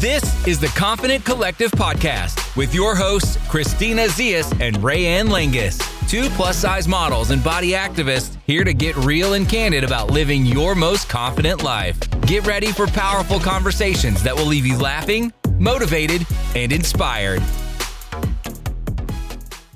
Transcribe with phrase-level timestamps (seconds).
[0.00, 6.28] This is the Confident Collective podcast with your hosts, Christina Zias and Rayanne Langus, two
[6.36, 10.76] plus size models and body activists here to get real and candid about living your
[10.76, 11.98] most confident life.
[12.20, 17.42] Get ready for powerful conversations that will leave you laughing, motivated, and inspired.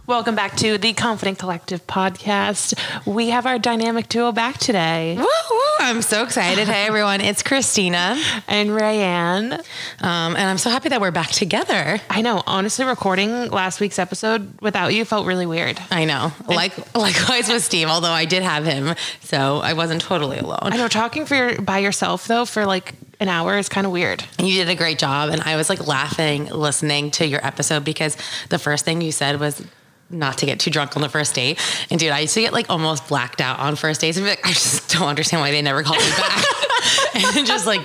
[0.05, 2.75] Welcome back to the Confident Collective podcast.
[3.07, 5.15] We have our dynamic duo back today.
[5.17, 5.61] Woo, woo.
[5.79, 6.67] I'm so excited.
[6.67, 7.21] Hey, everyone.
[7.21, 8.21] It's Christina.
[8.49, 9.53] And Rayanne.
[10.01, 12.01] Um, and I'm so happy that we're back together.
[12.11, 15.79] I know, honestly, recording last week's episode without you felt really weird.
[15.93, 16.33] I know.
[16.49, 20.59] Like likewise with Steve, although I did have him, so I wasn't totally alone.
[20.63, 23.93] I know, talking for your, by yourself though for like an hour is kind of
[23.93, 24.25] weird.
[24.41, 28.17] You did a great job, and I was like laughing listening to your episode because
[28.49, 29.65] the first thing you said was
[30.13, 31.59] not to get too drunk on the first date.
[31.91, 34.31] And dude, I used to get like almost blacked out on first dates and be
[34.31, 36.45] like, I just don't understand why they never called me back.
[37.15, 37.83] and just like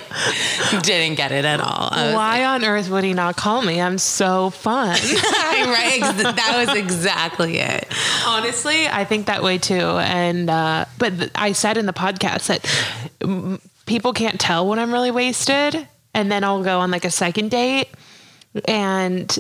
[0.82, 1.90] didn't get it at all.
[1.92, 3.82] Why like, on earth would he not call me?
[3.82, 4.90] I'm so fun.
[4.98, 6.00] right?
[6.02, 7.88] That was exactly it.
[8.26, 9.76] Honestly, I think that way too.
[9.76, 14.92] And uh, but th- I said in the podcast that people can't tell when I'm
[14.92, 17.90] really wasted, and then I'll go on like a second date
[18.66, 19.38] and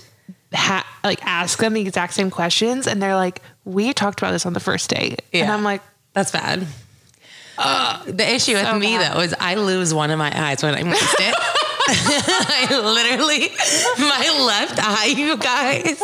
[0.54, 4.46] ha- like ask them the exact same questions, and they're like, "We talked about this
[4.46, 5.82] on the first date," and I'm like,
[6.14, 6.66] That's bad.
[7.58, 9.16] the issue with so me bad.
[9.16, 11.34] though is I lose one of my eyes when I'm wasted.
[11.90, 13.48] I literally,
[13.98, 16.02] my left eye, you guys.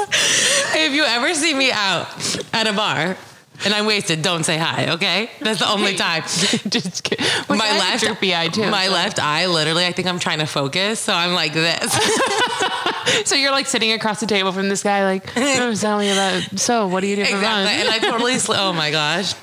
[0.78, 2.08] If you ever see me out
[2.54, 3.18] at a bar
[3.66, 5.30] and I'm wasted, don't say hi, okay?
[5.40, 6.24] That's the only time.
[6.24, 8.70] "Just kidding." My I have a left droopy eye too.
[8.70, 11.94] My left eye, literally, I think I'm trying to focus, so I'm like this.
[13.26, 16.58] So you're like sitting across the table from this guy, like, oh, tell me about.
[16.58, 18.40] So what do you do for exactly, and I totally.
[18.40, 19.34] Sl- oh my gosh.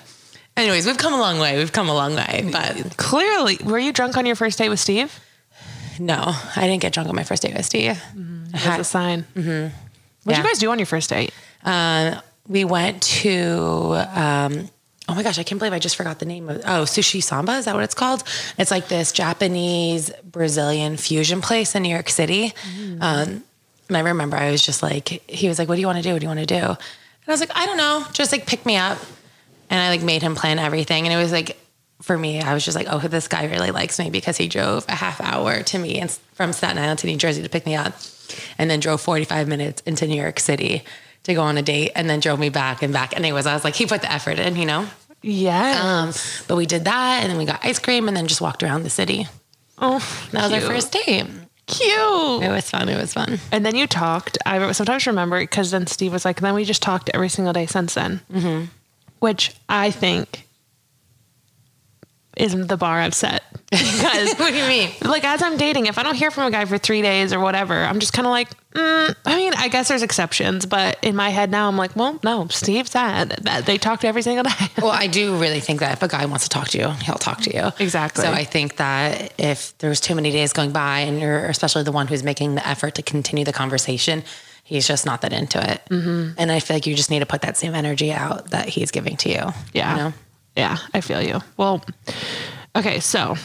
[0.57, 1.57] Anyways, we've come a long way.
[1.59, 4.81] We've come a long way, but Clearly, were you drunk on your first date with
[4.81, 5.19] Steve?
[5.99, 8.03] no, I didn't get drunk on my first date with Steve.
[8.15, 9.25] That's a sign.
[9.35, 9.63] Mm-hmm.
[9.65, 9.71] What
[10.25, 10.39] did Yeah.
[10.39, 11.33] you guys do on your first date?
[11.63, 14.69] Uh, we went to um,
[15.09, 17.53] oh my gosh i can't believe i just forgot the name of oh sushi samba
[17.57, 18.23] is that what it's called?
[18.59, 22.53] It's like this japanese brazilian fusion place in new york city.
[23.01, 23.45] Um,
[23.89, 26.03] and i remember i was just like he was like what do you want to
[26.03, 26.13] do?
[26.13, 26.67] What do you want to do?
[26.67, 28.99] And i was like i don't know just like pick me up.
[29.71, 31.07] And i like made him plan everything.
[31.07, 31.57] And it was like
[32.03, 34.87] for me i was just like oh this guy really likes me because he drove
[34.89, 37.75] a half hour to me and from staten island to new jersey to pick me
[37.75, 37.93] up
[38.57, 40.83] and then drove 45 minutes into new york city
[41.25, 43.13] to go on a date and then drove me back and back.
[43.15, 44.87] And anyways, I was like, he put the effort in, you know?
[45.23, 45.81] Yeah.
[45.83, 46.13] Um,
[46.49, 48.85] but we did that and then we got ice cream and then just walked around
[48.85, 49.27] the city.
[49.79, 49.99] oh,
[50.33, 51.27] That was our first date.
[51.67, 52.43] Cute.
[52.43, 52.89] It was fun.
[52.89, 53.39] It was fun.
[53.53, 54.39] And then you talked.
[54.45, 57.67] I sometimes remember because then Steve was like, then we just talked every single day
[57.67, 58.21] since then.
[58.33, 58.65] Mm-hmm.
[59.21, 60.49] Which I think
[62.41, 63.43] isn't the bar I've set.
[63.71, 64.91] Because, what do you mean?
[65.03, 67.39] like, as I'm dating, if I don't hear from a guy for three days or
[67.39, 71.15] whatever, I'm just kind of like, mm, I mean, I guess there's exceptions, but in
[71.15, 74.51] my head now, I'm like, well, no, Steve said that they talked every single day.
[74.83, 77.15] Well, I do really think that if a guy wants to talk to you, he'll
[77.15, 77.71] talk to you.
[77.79, 78.25] Exactly.
[78.25, 81.93] So I think that if there's too many days going by and you're especially the
[81.93, 84.25] one who's making the effort to continue the conversation,
[84.65, 85.83] he's just not that into it.
[85.91, 86.33] Mm-hmm.
[86.39, 88.91] And I feel like you just need to put that same energy out that he's
[88.91, 89.53] giving to you.
[89.73, 89.91] Yeah.
[89.91, 90.13] You know?
[90.57, 91.41] Yeah, I feel you.
[91.57, 91.83] Well,
[92.77, 93.37] okay, so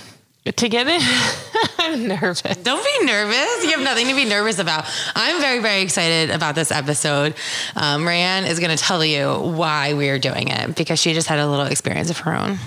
[0.46, 1.02] to get in,
[1.80, 2.42] I'm nervous.
[2.42, 3.64] Don't be nervous.
[3.64, 4.86] You have nothing to be nervous about.
[5.16, 7.36] I'm very, very excited about this episode.
[7.76, 11.40] Um, Rayanne is going to tell you why we're doing it because she just had
[11.40, 12.60] a little experience of her own.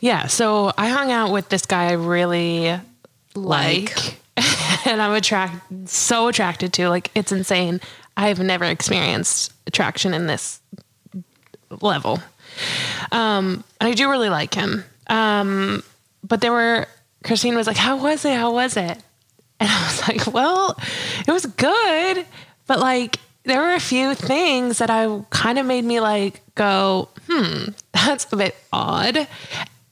[0.00, 2.78] Yeah, so I hung out with this guy I really
[3.34, 3.96] like,
[4.86, 6.88] and I'm attracted, so attracted to.
[6.90, 7.80] Like it's insane.
[8.16, 10.60] I've never experienced attraction in this
[11.80, 12.20] level.
[13.12, 14.84] Um, and I do really like him.
[15.08, 15.82] Um,
[16.22, 16.86] but there were
[17.24, 18.34] Christine was like, "How was it?
[18.34, 18.98] How was it?"
[19.60, 20.78] And I was like, "Well,
[21.26, 22.26] it was good,
[22.66, 27.08] but like there were a few things that I kind of made me like go,
[27.28, 29.28] hmm, that's a bit odd."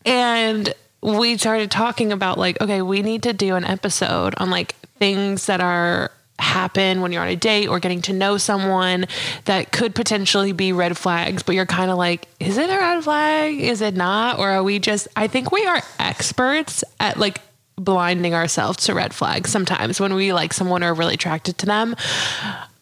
[0.06, 0.74] And
[1.04, 5.46] we started talking about like, okay, we need to do an episode on like things
[5.46, 9.06] that are happen when you're on a date or getting to know someone
[9.44, 13.04] that could potentially be red flags, but you're kind of like, is it a red
[13.04, 13.60] flag?
[13.60, 14.38] Is it not?
[14.38, 17.40] Or are we just, I think we are experts at like
[17.76, 21.66] blinding ourselves to red flags sometimes when we like someone or are really attracted to
[21.66, 21.96] them.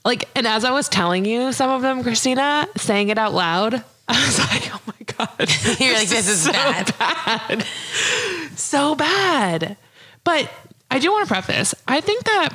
[0.04, 3.74] Like, and as I was telling you some of them, Christina, saying it out loud,
[4.08, 5.78] I was like, oh my God.
[5.80, 6.94] You're like, this is so bad.
[6.98, 7.66] bad.
[8.56, 9.76] So bad.
[10.24, 10.50] But
[10.90, 12.50] I do want to preface I think that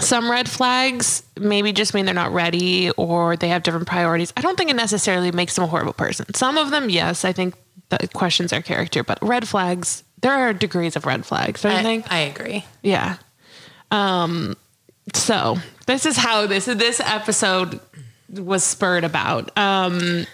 [0.00, 4.32] some red flags maybe just mean they're not ready or they have different priorities.
[4.36, 6.32] I don't think it necessarily makes them a horrible person.
[6.34, 7.54] Some of them, yes, I think
[7.88, 11.78] that questions their character, but red flags, there are degrees of red flags, don't you
[11.78, 12.12] I, think?
[12.12, 12.64] I agree.
[12.82, 13.16] Yeah.
[13.90, 14.56] Um,
[15.14, 15.56] so
[15.86, 17.80] this is how this this episode
[18.28, 19.56] was spurred about.
[19.56, 20.26] Um,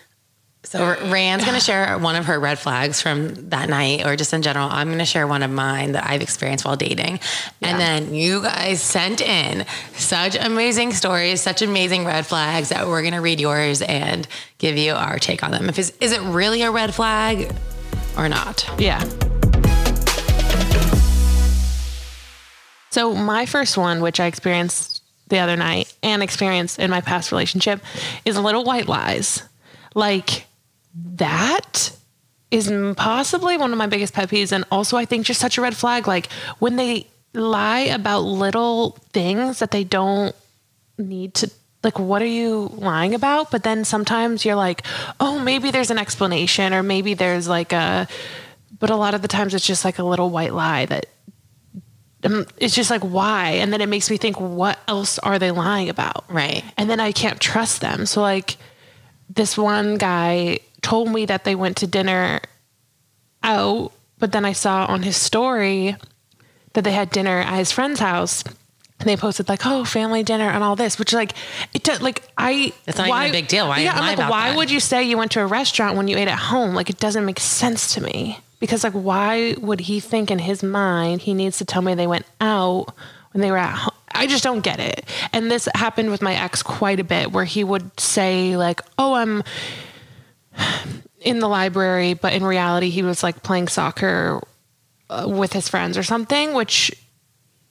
[0.64, 4.32] So Rand's going to share one of her red flags from that night, or just
[4.32, 4.68] in general.
[4.70, 7.20] I'm going to share one of mine that I've experienced while dating.
[7.60, 13.02] And then you guys sent in such amazing stories, such amazing red flags that we're
[13.02, 14.26] going to read yours and
[14.58, 15.68] give you our take on them.
[15.68, 17.52] If it's, is it really a red flag
[18.16, 18.64] or not?
[18.78, 19.00] Yeah.
[22.90, 27.32] So my first one, which I experienced the other night and experienced in my past
[27.32, 27.82] relationship,
[28.24, 29.42] is little white lies.
[29.94, 30.46] Like
[30.94, 31.96] that
[32.50, 35.62] is possibly one of my biggest pet peeves, and also I think just such a
[35.62, 36.06] red flag.
[36.06, 40.34] Like when they lie about little things that they don't
[40.98, 41.50] need to
[41.82, 44.82] like what are you lying about but then sometimes you're like
[45.18, 48.06] oh maybe there's an explanation or maybe there's like a
[48.78, 51.06] but a lot of the times it's just like a little white lie that
[52.24, 55.50] um, it's just like why and then it makes me think what else are they
[55.50, 56.62] lying about Right.
[56.76, 58.58] and then i can't trust them so like
[59.30, 62.40] this one guy told me that they went to dinner
[63.42, 65.96] out but then i saw on his story
[66.74, 68.44] that they had dinner at his friend's house.
[68.98, 71.32] And they posted like oh family dinner and all this which like
[71.74, 73.66] it does like i It's not even a big deal.
[73.66, 74.56] Why yeah i'm like why that?
[74.56, 76.72] would you say you went to a restaurant when you ate at home?
[76.76, 78.38] Like it doesn't make sense to me.
[78.60, 82.06] Because like why would he think in his mind he needs to tell me they
[82.06, 82.94] went out
[83.32, 83.96] when they were at home?
[84.14, 85.04] I just don't get it.
[85.32, 89.14] And this happened with my ex quite a bit where he would say like oh
[89.14, 89.42] i'm
[91.20, 94.40] in the library but in reality he was like playing soccer
[95.10, 96.90] uh, with his friends or something which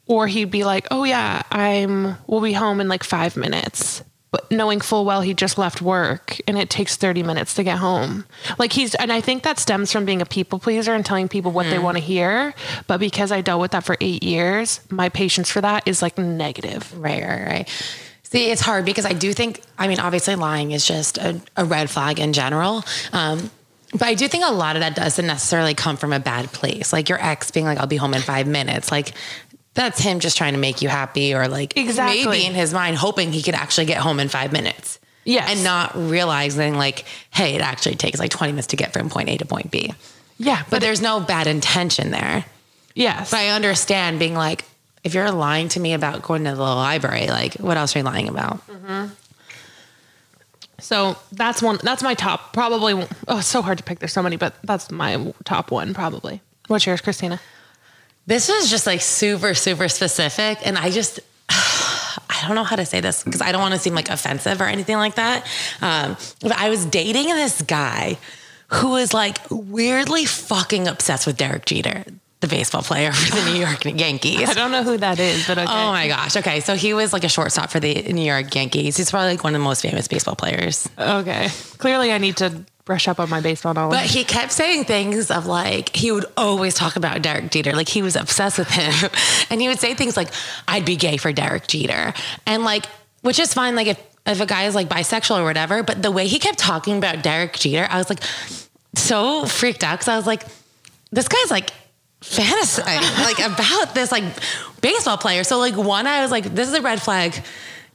[0.08, 4.04] or he'd be like oh yeah i'm we'll be home in like five minutes.
[4.32, 7.80] But knowing full well he just left work and it takes 30 minutes to get
[7.80, 8.24] home.
[8.58, 11.52] Like he's and i think that stems from being a people pleaser and telling people
[11.52, 12.54] what they want to hear.
[12.88, 16.18] But because i dealt with that for eight years my patience for that is like
[16.18, 16.98] negative.
[16.98, 17.70] Right, right, right.
[18.32, 21.66] See, it's hard because I do think, I mean, obviously lying is just a, a
[21.66, 22.84] red flag in general.
[23.12, 23.52] Um,
[23.92, 26.94] but I do think a lot of that doesn't necessarily come from a bad place.
[26.94, 28.90] Like your ex being like, I'll be home in five minutes.
[28.90, 29.12] Like
[29.74, 32.26] that's him just trying to make you happy or like Exactly.
[32.26, 35.00] maybe in his mind hoping he could actually get home in five minutes.
[35.26, 35.50] Yes.
[35.52, 39.28] And not realizing like, hey, it actually takes like 20 minutes to get from point
[39.30, 39.94] A to point B.
[40.38, 42.46] yeah But there's no bad intention there.
[42.96, 44.64] yes But I understand being like,
[45.04, 48.06] if you're lying to me about going to the library, like what else are you
[48.06, 48.62] lying about?
[50.80, 51.80] So that's one.
[51.84, 52.54] That's my top.
[52.54, 52.94] Probably.
[53.28, 54.00] Oh, it's so hard to pick.
[54.00, 55.94] There's so many, but that's my top one.
[55.94, 56.42] Probably.
[56.68, 57.40] What's yours, Christina?
[58.26, 60.60] This was just like super, super specific.
[60.66, 61.20] And I just,
[61.50, 64.62] I don't know how to say this because I don't want to seem like offensive
[64.62, 65.46] or anything like that.
[65.82, 68.18] Um, but I was dating this guy
[68.70, 72.06] who was like weirdly fucking obsessed with Derek Jeter,
[72.42, 74.50] the baseball player for the New York Yankees.
[74.50, 75.68] I don't know who that is, but okay.
[75.68, 76.36] Oh my gosh.
[76.36, 76.60] Okay.
[76.60, 78.98] So he was like a shortstop for the New York Yankees.
[78.98, 80.90] He's probably like one of the most famous baseball players.
[80.98, 81.50] Okay.
[81.78, 84.00] Clearly, I need to brush up on my baseball knowledge.
[84.00, 87.74] But he kept saying things of like, he would always talk about Derek Jeter.
[87.74, 89.10] Like he was obsessed with him.
[89.50, 90.30] And he would say things like,
[90.68, 92.14] I'd be gay for Derek Jeter.
[92.46, 92.86] And like,
[93.22, 93.76] which is fine.
[93.76, 96.58] Like if, if a guy is like bisexual or whatever, but the way he kept
[96.58, 98.24] talking about Derek Jeter, I was like
[98.96, 100.00] so freaked out.
[100.00, 100.44] Cause I was like,
[101.12, 101.72] this guy's like
[102.22, 104.24] fantasizing like about this like
[104.82, 105.44] baseball player.
[105.44, 107.36] So like one, I was like, this is a red flag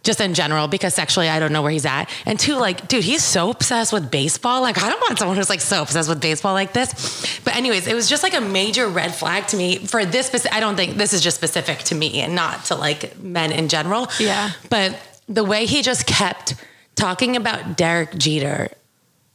[0.02, 2.08] just in general because sexually I don't know where he's at.
[2.24, 4.62] And two, like, dude, he's so obsessed with baseball.
[4.62, 7.40] Like, I don't want someone who's like so obsessed with baseball like this.
[7.44, 10.30] But anyways, it was just like a major red flag to me for this.
[10.30, 13.52] speci- I don't think this is just specific to me and not to like men
[13.52, 14.08] in general.
[14.20, 14.52] Yeah.
[14.70, 14.96] But
[15.28, 16.54] the way he just kept
[16.94, 18.70] talking about Derek Jeter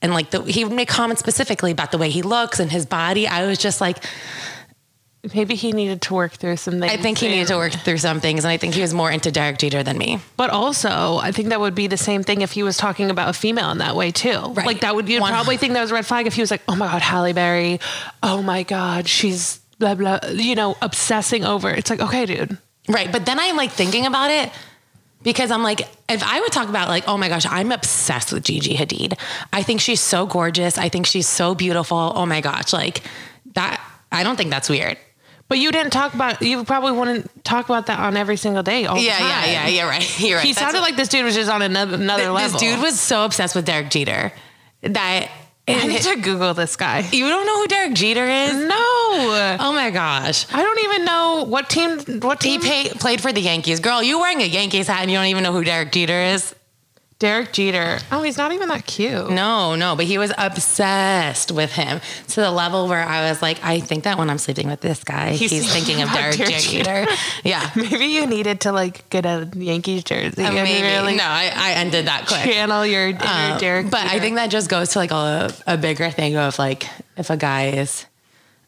[0.02, 2.86] and like the, he would make comments specifically about the way he looks and his
[2.86, 3.28] body.
[3.28, 4.04] I was just like,
[5.36, 6.92] Maybe he needed to work through some things.
[6.92, 9.12] I think he needed to work through some things, and I think he was more
[9.12, 10.20] into Derek Jeter than me.
[10.36, 13.30] But also, I think that would be the same thing if he was talking about
[13.30, 14.40] a female in that way too.
[14.40, 14.66] Right.
[14.66, 16.50] Like that would you'd One- probably think that was a red flag if he was
[16.50, 17.80] like, "Oh my god, Halle Berry.
[18.24, 21.70] Oh my god, she's blah blah." You know, obsessing over.
[21.70, 22.58] It's like, okay, dude.
[22.90, 23.12] Right.
[23.12, 24.52] But then I'm like thinking about it
[25.22, 28.44] because I'm like, if I would talk about like, oh my gosh, I'm obsessed with
[28.44, 29.20] Gigi Hadid.
[29.54, 30.80] I think she's so gorgeous.
[30.80, 32.12] I think she's so beautiful.
[32.16, 32.74] Oh my gosh.
[32.74, 33.04] Like
[33.54, 33.80] that,
[34.12, 34.98] I don't think that's weird.
[35.52, 36.42] But you didn't talk about.
[36.42, 38.86] You probably wouldn't talk about that on every single day.
[38.86, 39.68] All Yeah, yeah, yeah.
[39.68, 40.20] You're right.
[40.22, 40.46] You're right.
[40.46, 42.60] He That's sounded what- like this dude was just on another another this level.
[42.60, 44.32] dude was so obsessed with Derek Jeter
[44.84, 45.30] that
[45.68, 47.00] I need to Google this guy.
[47.12, 48.54] you don't know who Derek Jeter is?
[48.56, 48.78] No,
[49.60, 50.46] Oh my gosh.
[50.54, 52.00] I don't even know what team.
[52.22, 52.62] What He team?
[52.62, 53.82] pay, played for the Yankees.
[53.82, 56.56] Girl, you wearing a Yankees hat and you don't even know who Derek Jeter is?
[57.22, 58.00] Derek Jeter.
[58.12, 59.30] Oh, he's not even that cute.
[59.30, 63.64] No, no, but he was obsessed with him to the level where I was like,
[63.64, 66.56] I think that when I'm sleeping with this guy, he's, He's thinking of Derek, Derek
[66.56, 67.06] Jeter.
[67.44, 67.70] Yeah.
[67.76, 70.42] Maybe you needed to like get a Yankees jersey.
[70.42, 70.82] and Maybe.
[70.82, 72.42] really no, I, I ended that quick.
[72.42, 73.92] channel your, your Uh, Derek.
[73.92, 76.88] but I think that just goes to like a, a bigger thing of like
[77.18, 78.08] if a guy is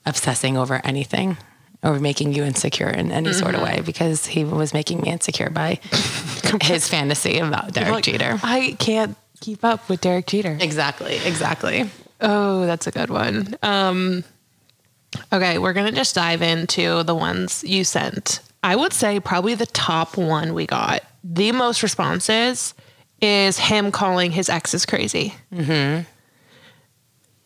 [0.05, 1.37] obsessing over anything
[1.83, 3.75] or making you insecure in any sort of Mm-hmm.
[3.77, 5.79] way because he was making me insecure by
[6.61, 8.39] his fantasy about Derek Like, Jeter.
[8.41, 10.57] I can't keep up with Derek Jeter.
[10.61, 11.89] Exactly, exactly.
[12.21, 13.55] Oh, that's a good one.
[13.61, 14.23] Um,
[15.33, 18.39] okay, we're gonna just dive into the ones you sent.
[18.63, 22.73] I would say probably the top one we got, the most responses,
[23.21, 26.03] is him calling his exes crazy, mm-hmm.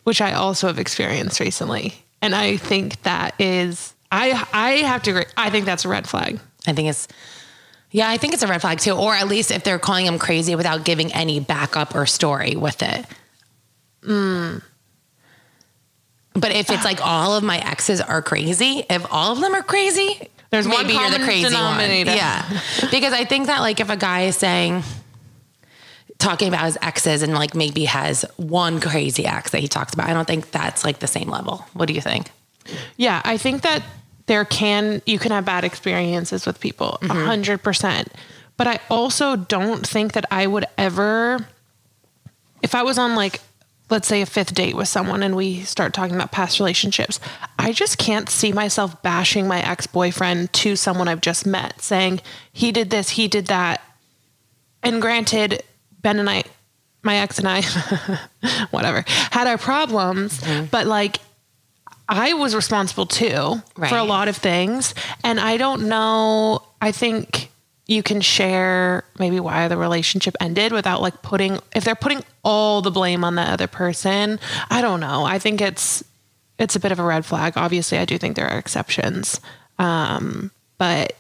[0.03, 5.12] which I also have experienced recently, and I think that is I I have to
[5.12, 5.26] agree.
[5.36, 6.40] I think that's a red flag.
[6.66, 7.08] I think it's
[7.92, 8.92] yeah, I think it's a red flag too.
[8.92, 12.84] Or at least if they're calling him crazy without giving any backup or story with
[12.84, 13.06] it.
[14.04, 14.58] Hmm.
[16.34, 19.64] But if it's like all of my exes are crazy, if all of them are
[19.64, 21.80] crazy, There's one maybe you're the crazy one.
[21.90, 22.46] Yeah.
[22.92, 24.84] because I think that like if a guy is saying
[26.20, 30.10] talking about his exes and like maybe has one crazy ex that he talks about,
[30.10, 31.66] I don't think that's like the same level.
[31.74, 32.30] What do you think?
[32.98, 33.82] Yeah, I think that
[34.27, 38.12] there can you can have bad experiences with people, a hundred percent.
[38.57, 41.48] But I also don't think that I would ever,
[42.63, 43.39] if I was on like,
[43.89, 47.19] let's say a fifth date with someone and we start talking about past relationships,
[47.57, 52.19] I just can't see myself bashing my ex boyfriend to someone I've just met, saying
[52.51, 53.81] he did this, he did that.
[54.84, 55.63] And granted,
[56.01, 56.43] Ben and I,
[57.03, 57.62] my ex and I,
[58.72, 60.65] whatever, had our problems, mm-hmm.
[60.65, 61.19] but like
[62.10, 64.94] I was responsible too for a lot of things.
[65.24, 67.52] And I don't know, I think
[67.86, 72.82] you can share maybe why the relationship ended without like putting, if they're putting all
[72.82, 75.26] the blame on the other person, I don't know.
[75.26, 76.04] I think it's,
[76.58, 77.54] it's a bit of a red flag.
[77.56, 79.40] Obviously, I do think there are exceptions.
[79.80, 81.14] Um, but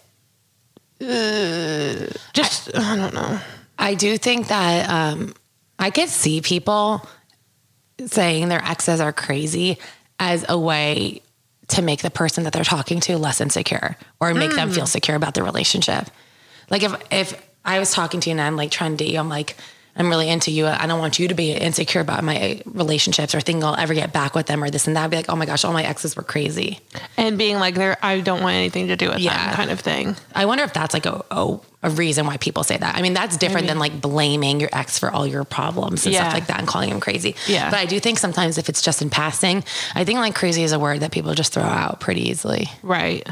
[1.01, 3.39] uh, just, I don't know.
[3.77, 5.33] I do think that um,
[5.79, 7.07] I could see people
[8.05, 9.77] saying their exes are crazy
[10.19, 11.21] as a way
[11.69, 14.75] to make the person that they're talking to less insecure or make them hmm.
[14.75, 16.09] feel secure about the relationship.
[16.69, 19.19] Like if if I was talking to you and I'm like trying to date you,
[19.19, 19.57] I'm like
[19.97, 20.67] I'm really into you.
[20.67, 24.13] I don't want you to be insecure about my relationships or thinking I'll ever get
[24.13, 25.05] back with them or this and that.
[25.05, 26.79] I'd be like, oh my gosh, all my exes were crazy.
[27.17, 29.47] And being like, there, I don't want anything to do with Yeah.
[29.47, 30.15] them kind of thing.
[30.35, 32.95] I wonder if that's like a, a, a reason why people say that.
[32.95, 36.21] I mean, that's different than like blaming your ex for all your problems and Yeah.
[36.21, 37.35] stuff like that and calling him crazy.
[37.47, 37.69] Yeah.
[37.71, 39.63] But I do think sometimes if it's just in passing,
[39.95, 42.69] I think like crazy is a word that people just throw out pretty easily.
[42.83, 43.27] Right.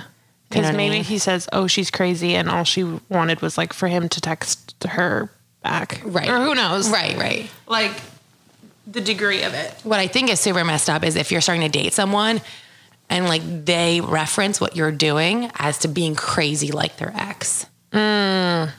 [0.50, 1.03] Because what I maybe mean?
[1.03, 4.75] he says, "Oh, she's crazy," and all she wanted was like for him to text
[4.88, 5.29] her
[5.65, 6.29] back, Right.
[6.29, 7.50] Or who knows, Right, right.
[7.67, 7.91] Like
[8.88, 9.74] the degree of it.
[9.84, 12.39] What I think is super messed up is if you're starting to date someone
[13.10, 17.65] and like they reference what you're doing as to being crazy like their ex.
[17.91, 18.72] Mm.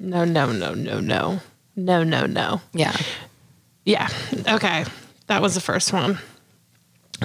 [0.00, 1.40] No, no, no, no, no,
[1.76, 2.60] no, no, no.
[2.72, 2.96] Yeah.
[3.84, 4.08] Yeah.
[4.48, 4.84] Okay.
[5.28, 6.18] That was the first one.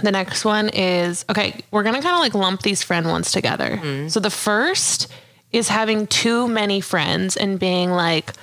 [0.04, 3.32] The next one is okay, we're going to kind of like lump these friend ones
[3.32, 3.80] together.
[3.82, 4.10] Mm-hmm.
[4.10, 5.08] So the first
[5.52, 8.34] is having too many friends and being like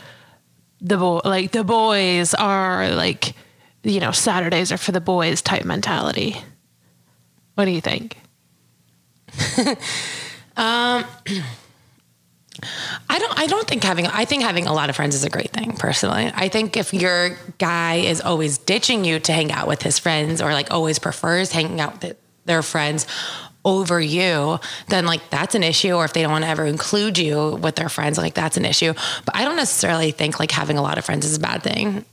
[0.85, 3.35] the boy like the boys are like
[3.83, 6.37] you know, Saturdays are for the boys type mentality.
[7.55, 8.17] What do you think?
[10.57, 11.05] um
[13.09, 15.31] I don't I don't think having I think having a lot of friends is a
[15.31, 16.31] great thing personally.
[16.35, 20.41] I think if your guy is always ditching you to hang out with his friends
[20.41, 23.07] or like always prefers hanging out with their friends
[23.65, 27.19] over you, then like that's an issue or if they don't want to ever include
[27.19, 28.93] you with their friends, like that's an issue.
[29.25, 32.05] But I don't necessarily think like having a lot of friends is a bad thing.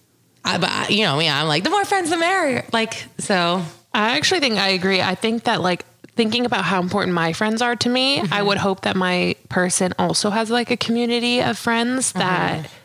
[0.43, 2.65] I, but you know, yeah, I'm like the more friends the merrier.
[2.72, 5.01] Like so I actually think I agree.
[5.01, 8.48] I think that like thinking about how important my friends are to me, I mm-hmm.
[8.48, 12.75] would hope that my person also has like a community of friends that mm-hmm.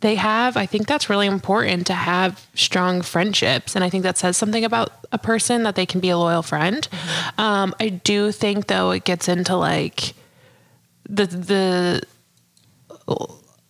[0.00, 0.56] They have.
[0.56, 3.74] I think that's really important to have strong friendships.
[3.74, 6.42] And I think that says something about a person that they can be a loyal
[6.42, 6.86] friend.
[7.36, 10.14] Um, I do think though it gets into like
[11.08, 12.06] the the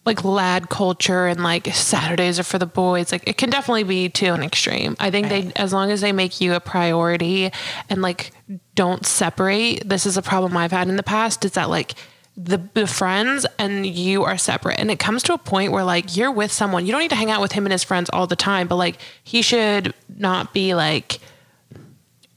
[0.05, 3.13] like lad culture and like Saturdays are for the boys.
[3.13, 4.97] Like it can definitely be to an extreme.
[4.99, 7.53] I think they, as long as they make you a priority
[7.89, 8.33] and like
[8.75, 9.89] don't separate.
[9.89, 11.45] This is a problem I've had in the past.
[11.45, 11.95] Is that like
[12.39, 16.17] the, the friends and you are separate, and it comes to a point where like
[16.17, 16.87] you're with someone.
[16.87, 18.77] You don't need to hang out with him and his friends all the time, but
[18.77, 21.19] like he should not be like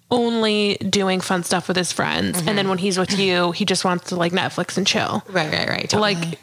[0.09, 2.69] only doing fun stuff with his friends and then mm-hmm.
[2.69, 5.93] when he's with you he just wants to like netflix and chill Right, right, right.
[5.93, 6.37] like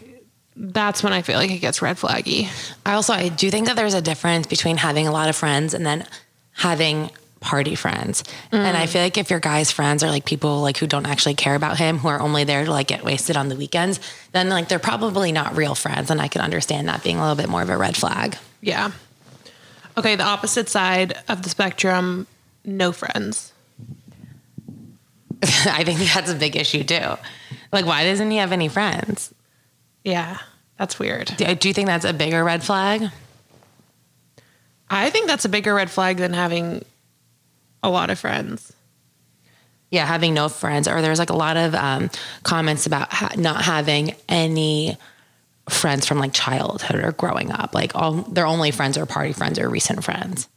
[0.58, 2.48] that's when I feel like it gets red flaggy.
[2.84, 5.72] I also I do think that there's a difference between having a lot of friends
[5.72, 6.04] and then
[6.52, 8.24] having party friends.
[8.50, 8.88] And I mm.
[8.88, 11.78] feel like if your guy's friends are like people like who don't actually care about
[11.78, 14.00] him, who are only there to like get wasted on the weekends,
[14.32, 16.10] then like they're probably not real friends.
[16.10, 18.36] And I can understand that being a little bit more of a red flag.
[18.60, 18.92] Yeah.
[19.96, 22.26] Okay, the opposite side of the spectrum,
[22.64, 23.52] no friends.
[25.42, 27.16] I think that's a big issue too.
[27.72, 29.34] Like, why doesn't he have any friends?
[30.04, 30.38] Yeah,
[30.78, 31.32] that's weird.
[31.36, 33.10] Do, do you think that's a bigger red flag?
[34.90, 36.84] I think that's a bigger red flag than having
[37.82, 38.72] a lot of friends.
[39.90, 42.10] Yeah, having no friends, or there's like a lot of um,
[42.42, 44.98] comments about ha- not having any
[45.70, 47.74] friends from like childhood or growing up.
[47.74, 50.48] Like all their only friends are party friends or recent friends.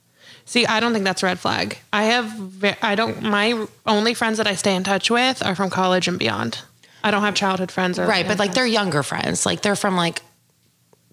[0.46, 1.78] See, I don't think that's a red flag.
[1.94, 5.70] I have, I don't, my only friends that I stay in touch with are from
[5.70, 6.60] college and beyond.
[7.04, 9.46] I don't have childhood friends or Right, but like they're younger friends.
[9.46, 10.22] Like they're from like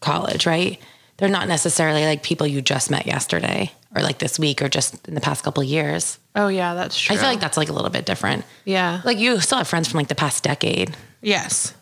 [0.01, 0.81] college, right?
[1.19, 5.07] They're not necessarily like people you just met yesterday or like this week or just
[5.09, 6.19] in the past couple of years.
[6.37, 7.15] oh yeah, that's true.
[7.15, 8.45] I feel like that's like a little bit different.
[8.65, 11.75] yeah, Like you still have friends from like the past decade, yes.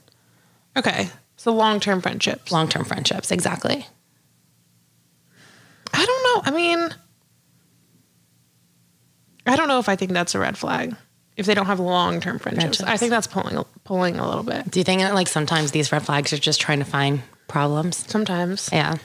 [0.76, 2.50] Okay, so long term friendships.
[2.52, 3.30] long term friendships.
[3.30, 3.86] Exactly.
[5.92, 6.42] I don't know.
[6.44, 6.88] I mean,
[9.46, 10.94] I don't know if I think that's a red flag
[11.36, 12.78] if they don't have long term friendships.
[12.78, 12.88] Friendships.
[12.88, 15.92] I think that's pulling pulling a little bit Do you think that like sometimes these
[15.92, 18.04] red flags are just trying to find problems?
[18.10, 18.68] sometimes.
[18.72, 18.96] Yeah.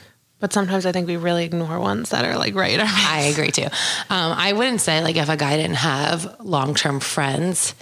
[0.42, 2.78] But sometimes I think we really ignore ones that are like right.
[2.82, 3.68] I agree too.
[4.10, 7.74] Um, I wouldn't say like if a guy didn't have long term friends,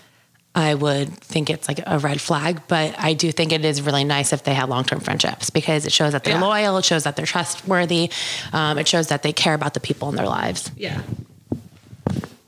[0.55, 2.61] I would think it's like a red flag.
[2.69, 5.87] But I do think it is really nice if they have long term friendships because
[5.87, 6.45] it shows that they're Yeah.
[6.45, 8.11] loyal, it shows that they're trustworthy,
[8.53, 10.71] um, it shows that they care about the people in their lives.
[10.77, 11.01] yeah.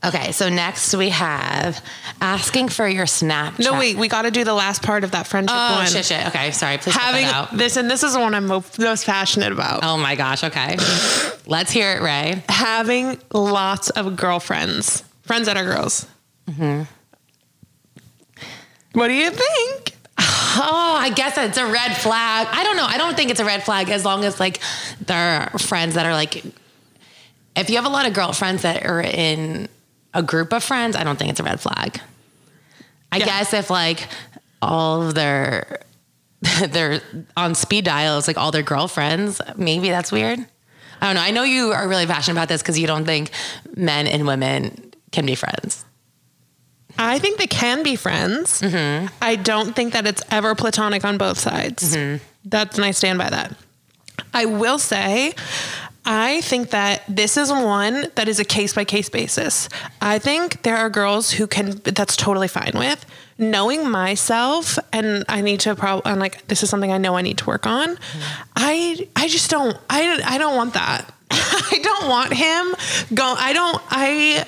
[0.05, 1.85] Okay, so next we have
[2.21, 3.61] asking for your Snapchat.
[3.61, 3.97] No, wait.
[3.97, 5.87] We got to do the last part of that friendship Oh one.
[5.87, 6.27] shit, shit.
[6.27, 6.79] Okay, sorry.
[6.79, 9.85] Please Having this, and this is the one I'm most passionate about.
[9.85, 10.43] Oh my gosh.
[10.43, 10.77] Okay,
[11.47, 12.43] let's hear it, Ray.
[12.49, 16.07] Having lots of girlfriends, friends that are girls.
[16.49, 16.83] Mm-hmm.
[18.95, 19.97] What do you think?
[20.19, 22.49] Oh, I guess it's a red flag.
[22.51, 22.85] I don't know.
[22.85, 24.61] I don't think it's a red flag as long as like
[25.07, 26.45] they're friends that are like
[27.57, 29.69] if you have a lot of girlfriends that are in
[30.15, 32.01] a group of friends, I don't think it's a red flag.
[33.11, 33.25] I Yeah.
[33.27, 34.09] guess if like
[34.61, 35.81] all of their
[36.69, 37.01] they're
[37.37, 40.39] on speed dial, it's like all their girlfriends, maybe that's weird.
[41.01, 41.21] I don't know.
[41.23, 43.31] I know you are really passionate about this because you don't think
[43.77, 45.85] men and women can be friends.
[46.99, 48.61] I think they can be friends.
[48.61, 49.07] Mm-hmm.
[49.23, 51.97] I don't think that it's ever platonic on both sides.
[51.97, 52.23] Mm-hmm.
[52.45, 53.55] That's and I stand by that.
[54.35, 55.33] I will say,
[56.05, 59.69] I think that this is one that is a case by case basis.
[60.01, 63.07] I think there are girls who can that's totally fine with
[63.39, 66.11] knowing myself, and I need to probably.
[66.11, 67.97] I'm like, this is something I know I need to work on.
[67.97, 68.43] Mm-hmm.
[68.57, 69.77] I I just don't.
[69.91, 71.13] I I don't want that.
[71.31, 72.75] I don't want him
[73.15, 73.35] go.
[73.37, 73.83] I don't.
[73.91, 74.47] I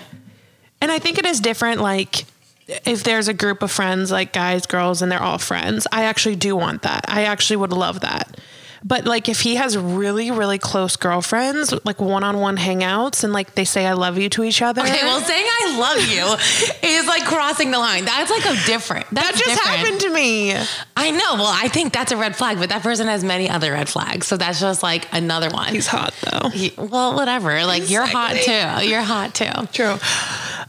[0.80, 1.80] and I think it is different.
[1.80, 2.24] Like,
[2.66, 6.36] if there's a group of friends, like guys, girls, and they're all friends, I actually
[6.36, 7.04] do want that.
[7.08, 8.38] I actually would love that.
[8.86, 13.64] But like, if he has really, really close girlfriends, like one-on-one hangouts, and like they
[13.64, 17.24] say "I love you" to each other, Okay, well, saying I love you is like
[17.24, 18.04] crossing the line.
[18.04, 19.06] That's like a different.
[19.10, 19.78] That's that just different.
[19.78, 20.52] happened to me.
[20.98, 21.34] I know.
[21.36, 24.26] Well, I think that's a red flag, but that person has many other red flags.
[24.26, 25.72] So that's just like another one.
[25.72, 26.50] He's hot though.
[26.50, 27.64] He- well, whatever.
[27.64, 28.86] Like you're hot too.
[28.86, 29.66] You're hot too.
[29.72, 29.96] True.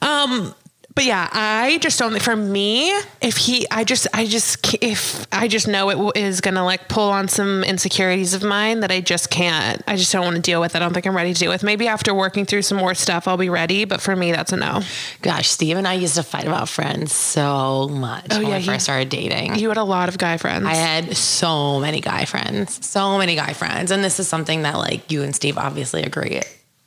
[0.02, 0.56] Um,
[0.96, 2.22] but yeah, I just don't.
[2.22, 2.90] For me,
[3.22, 7.10] if he, I just, I just, if I just know it is gonna like pull
[7.10, 9.84] on some insecurities of mine that I just can't.
[9.88, 10.74] I just don't want to deal with.
[10.74, 11.64] I don't think I'm ready to deal with.
[11.64, 13.84] Maybe after working through some more stuff, I'll be ready.
[13.84, 14.82] But for me, that's a no.
[15.22, 18.58] Gosh, Steve and I used to fight about friends so much oh, when Oh, yeah,
[18.60, 19.56] we first started dating.
[19.56, 20.66] You had a lot of guy friends.
[20.66, 23.92] I had so many guy friends, so many guy friends.
[23.92, 26.42] And this is something that like you and Steve obviously agree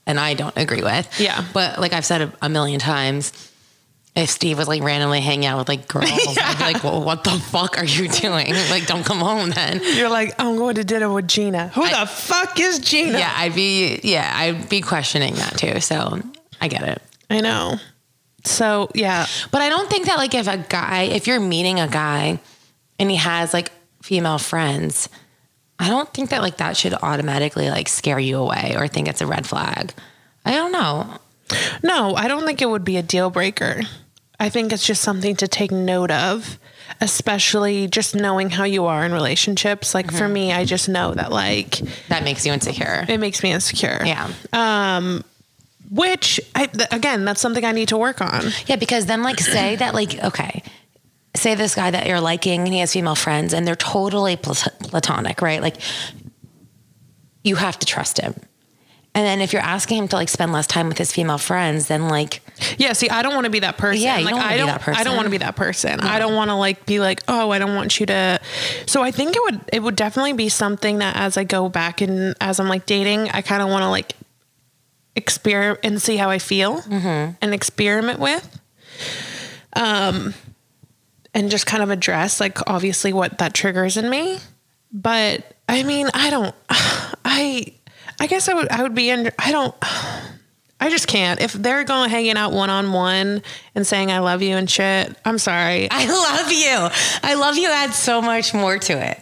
[0.09, 1.21] and I don't agree with.
[1.21, 1.45] Yeah.
[1.53, 3.48] But like I've said a, a million times,
[4.17, 7.23] if Steve was like randomly hanging out with like girls, I'd be like, well, what
[7.25, 8.53] the fuck are you doing?
[8.71, 9.81] Like, don't come home then.
[9.97, 11.69] You're like, I'm going to dinner with Gina.
[11.69, 13.19] Who I- the fuck is Gina?
[13.19, 15.81] Yeah, I'd be, yeah, I'd be questioning that too.
[15.81, 16.21] So
[16.61, 17.03] I get it.
[17.31, 17.77] I know.
[18.45, 21.89] So yeah, But I don't think that like if a guy, if you're meeting a
[21.89, 22.41] guy
[22.99, 23.71] and he has like
[24.03, 25.09] female friends,
[25.79, 29.21] I don't think that like that should automatically like scare you away or think it's
[29.21, 29.93] a red flag.
[30.45, 31.19] I don't know.
[31.83, 33.81] No, I don't think it would be a deal breaker.
[34.41, 36.59] I think it's just something to take note of,
[37.01, 39.95] especially just knowing how you are in relationships.
[39.95, 43.05] Like for me, I just know that like That makes you insecure.
[43.09, 44.01] it makes me insecure.
[44.05, 44.31] Yeah.
[44.53, 45.25] Um
[45.91, 48.45] Which I, th- again, that's something I need to work on.
[48.67, 50.63] Yeah, because then like say that like okay,
[51.35, 54.79] say this guy that you're liking and he has female friends and they're totally plat-
[54.81, 55.61] platonic, right?
[55.63, 55.77] Like
[57.43, 58.35] you have to trust him.
[59.19, 61.89] And then if you're asking him to like spend less time with his female friends,
[61.89, 62.41] then like
[62.79, 64.01] Yeah, see, I don't want to be that person.
[64.05, 65.01] Yeah, like don't I be don't that person.
[65.01, 65.99] I don't want to be that person.
[66.01, 68.39] I don't want to like be like, "Oh, I don't want you to."
[68.87, 72.01] So I think it would it would definitely be something that as I go back
[72.01, 74.13] and as I'm like dating, I kind of want to like
[75.17, 77.33] experiment and see how I feel Mm-hmm.
[77.43, 78.61] and experiment with.
[79.75, 80.33] Um
[81.35, 84.39] and just kind of address like obviously what that triggers in me.
[84.93, 86.55] But I mean, I don't
[87.25, 87.75] I
[88.21, 89.75] I guess I would I would be in I don't
[90.81, 91.41] I just can't.
[91.41, 93.43] If they're going hanging out one on one
[93.75, 95.89] and saying I love you and shit, I'm sorry.
[95.91, 97.29] I love you.
[97.29, 99.21] I love you adds so much more to it.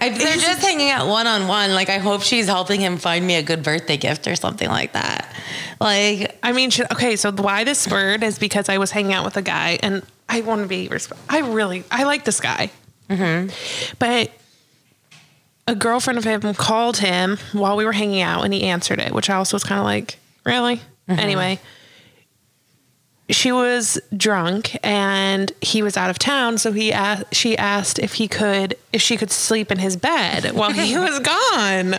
[0.00, 3.26] If they're just hanging out one on one, like I hope she's helping him find
[3.26, 5.34] me a good birthday gift or something like that.
[5.80, 9.24] Like I mean, should, okay, so why this spurred is because I was hanging out
[9.24, 12.70] with a guy and I want to be, resp- I really, I like this guy.
[13.08, 13.94] Mm-hmm.
[13.98, 14.30] But
[15.68, 19.12] a girlfriend of him called him while we were hanging out and he answered it,
[19.12, 20.76] which I also was kind of like, really?
[21.08, 21.18] Mm-hmm.
[21.18, 21.60] Anyway,
[23.30, 28.14] she was drunk and he was out of town so he asked she asked if
[28.14, 31.94] he could if she could sleep in his bed while he was gone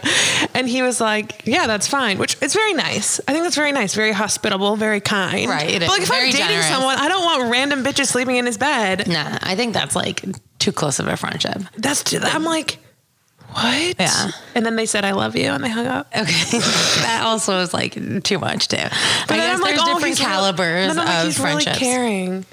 [0.56, 3.72] and he was like yeah that's fine which is very nice i think that's very
[3.72, 6.68] nice very hospitable very kind Right, it but like if i'm dating generous.
[6.68, 10.26] someone i don't want random bitches sleeping in his bed nah, I think that's like
[10.58, 11.62] too close of a friendship.
[11.78, 12.80] that's i'm like
[13.54, 14.32] what Yeah.
[14.56, 16.60] and then they said i love you and they hung up Okay.
[17.02, 18.78] that also is like too much too.
[18.78, 18.90] I
[19.28, 21.80] But then guess I'm there's oh, different calibers like, of he's friendships.
[21.82, 22.46] really caring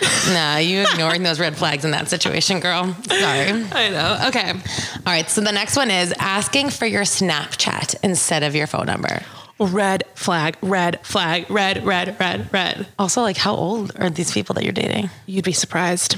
[0.32, 2.94] nah, you ignoring those red flags in that situation, girl.
[3.08, 3.50] Sorry.
[3.72, 5.28] i know okay All right.
[5.28, 9.22] So the next one is asking for your Snapchat instead of your phone number.
[9.58, 14.54] red flag red flag red red red red Also, like, how old are these people
[14.54, 15.10] that you're dating?
[15.26, 16.16] You'd be surprised.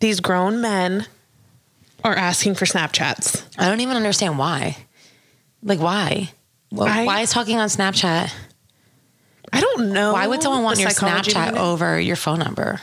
[0.00, 1.06] These grown men
[2.06, 3.42] are asking for Snapchats.
[3.58, 4.76] I don't even understand why.
[5.62, 6.30] Like, why?
[6.70, 8.32] Well, I- why is talking on Snapchat?
[9.52, 10.12] I don't know.
[10.12, 12.80] Why would someone want your Snapchat over your phone number?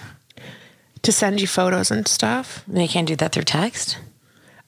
[1.03, 2.63] to send you photos and stuff?
[2.65, 3.97] They can't do that through text.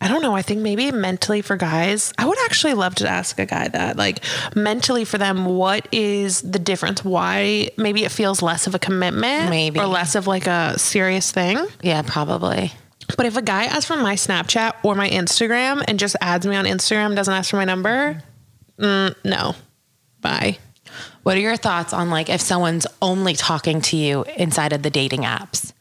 [0.01, 0.35] I don't know.
[0.35, 3.95] I think maybe mentally for guys, I would actually love to ask a guy that.
[3.95, 4.19] Like,
[4.53, 7.05] mentally for them, what is the difference?
[7.05, 9.79] Why maybe it feels less of a commitment, Maybe.
[9.79, 11.65] or less of like a serious thing.
[11.81, 12.73] Yeah, probably.
[13.17, 16.55] But if a guy asks for my Snapchat or my Instagram and just adds me
[16.55, 18.21] on Instagram, doesn't ask for my number,
[18.79, 19.55] mm, no,
[20.21, 20.57] bye.
[21.23, 24.89] What are your thoughts on like if someone's only talking to you inside of the
[24.89, 25.73] dating apps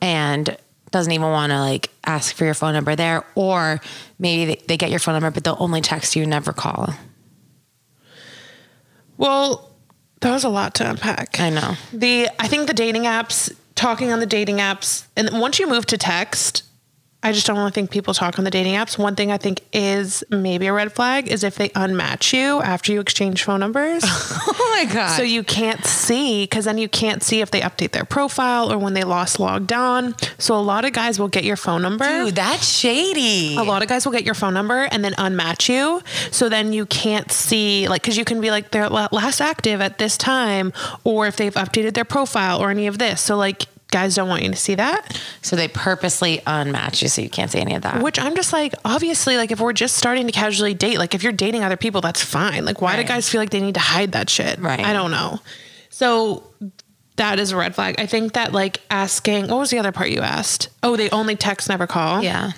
[0.00, 0.56] and
[0.90, 3.80] doesn't even want to like ask for your phone number there, or
[4.18, 6.94] maybe they, they get your phone number but they'll only text you, never call?
[9.16, 9.70] Well,
[10.20, 11.38] that was a lot to unpack.
[11.40, 11.74] I know.
[11.92, 15.86] The I think the dating apps, talking on the dating apps, and once you move
[15.86, 16.62] to text,
[17.24, 18.98] I just don't really think people talk on the dating apps.
[18.98, 22.92] One thing I think is maybe a red flag is if they unmatch you after
[22.92, 24.04] you exchange phone numbers.
[24.46, 25.16] Oh my god!
[25.16, 28.76] so you can't see because then you can't see if they update their profile or
[28.76, 30.16] when they lost logged on.
[30.38, 32.04] So a lot of guys will get your phone number.
[32.04, 33.56] Dude, that's shady.
[33.56, 36.02] A lot of guys will get your phone number and then unmatch you.
[36.32, 39.98] So then you can't see, like, because you can be like, they're last active at
[39.98, 40.72] this time,
[41.04, 43.20] or if they've updated their profile or any of this.
[43.20, 45.18] So, like, guys don't want you to see that.
[45.40, 48.02] So they purposely unmatch you so you can't see any of that.
[48.02, 51.22] Which I'm just like, obviously, like, if we're just starting to casually date, like, if
[51.22, 52.64] you're dating other people, that's fine.
[52.64, 53.02] Like, why Right.
[53.02, 54.58] do guys feel like they need to hide that shit?
[54.60, 54.80] Right.
[54.80, 55.38] I don't know.
[55.90, 56.42] So,
[57.16, 57.94] that is a red flag.
[57.98, 60.68] I think that, like, asking, what was the other part you asked?
[60.82, 62.22] Oh, they only text, never call.
[62.22, 62.50] yeah.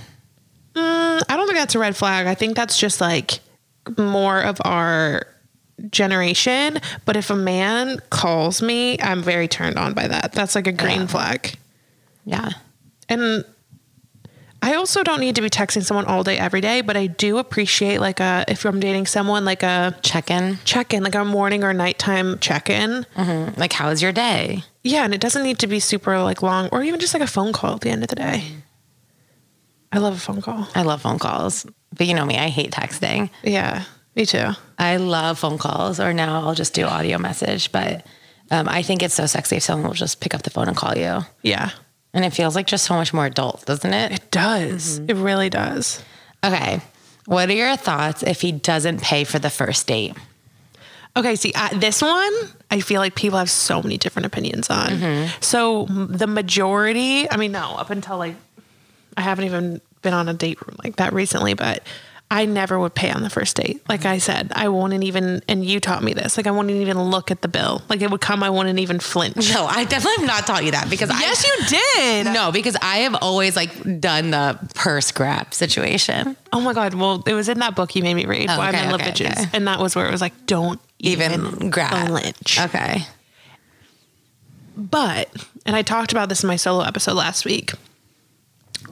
[0.74, 2.26] Mm, I don't think that's a red flag.
[2.26, 3.40] I think that's just like
[3.98, 5.26] more of our
[5.90, 6.78] generation.
[7.04, 10.32] But if a man calls me, I'm very turned on by that.
[10.32, 11.06] That's like a green Yeah.
[11.06, 11.58] flag.
[12.24, 12.50] Yeah.
[13.08, 13.44] And
[14.62, 17.38] I also don't need to be texting someone all day, every day, but I do
[17.38, 20.58] appreciate like a, if I'm dating someone, like a Check in.
[20.64, 23.06] check in, like a morning or nighttime check in.
[23.16, 23.60] Mm-hmm.
[23.60, 24.64] Like, how's your day?
[24.82, 25.04] Yeah.
[25.04, 27.52] And it doesn't need to be super like long or even just like a phone
[27.52, 28.44] call at the end of the day.
[29.92, 30.66] I love a phone call.
[30.74, 31.64] I love phone calls,
[31.96, 33.30] but you know me, I hate texting.
[33.44, 33.84] Yeah.
[34.16, 34.50] Me too.
[34.78, 37.70] I love phone calls, or now I'll just do audio message.
[37.70, 38.06] But
[38.50, 40.76] um, I think it's so sexy if someone will just pick up the phone and
[40.76, 41.20] call you.
[41.42, 41.70] Yeah.
[42.14, 44.12] And it feels like just so much more adult, doesn't it?
[44.12, 44.98] It does.
[45.00, 46.02] It really does.
[46.42, 46.80] Okay.
[47.26, 50.14] What are your thoughts if he doesn't pay for the first date?
[51.16, 52.32] Okay, see, uh, this one,
[52.70, 55.28] I feel like people have so many different opinions on.
[55.40, 58.36] So the majority, I mean, no, up until like,
[59.16, 61.82] I haven't even been on a date like that recently, but
[62.28, 63.88] I never would pay on the first date.
[63.88, 64.08] Like mm-hmm.
[64.08, 66.36] I said, I wouldn't even, and you taught me this.
[66.36, 67.82] Like I wouldn't even look at the bill.
[67.88, 69.52] Like it would come, I wouldn't even flinch.
[69.54, 72.34] No, I definitely have not taught you that because Yes, I, you did.
[72.34, 76.36] No, because I have always like done the purse grab situation.
[76.52, 76.94] Oh my god.
[76.94, 78.50] Well, it was in that book you made me read.
[78.50, 79.50] Oh, Why okay, Men Love okay, Bitches, okay.
[79.52, 82.08] and that was where it was like, don't even, Even grab.
[82.08, 82.60] flinch.
[82.60, 83.06] Okay.
[84.76, 85.30] But,
[85.64, 87.72] and I talked about this in my solo episode last week.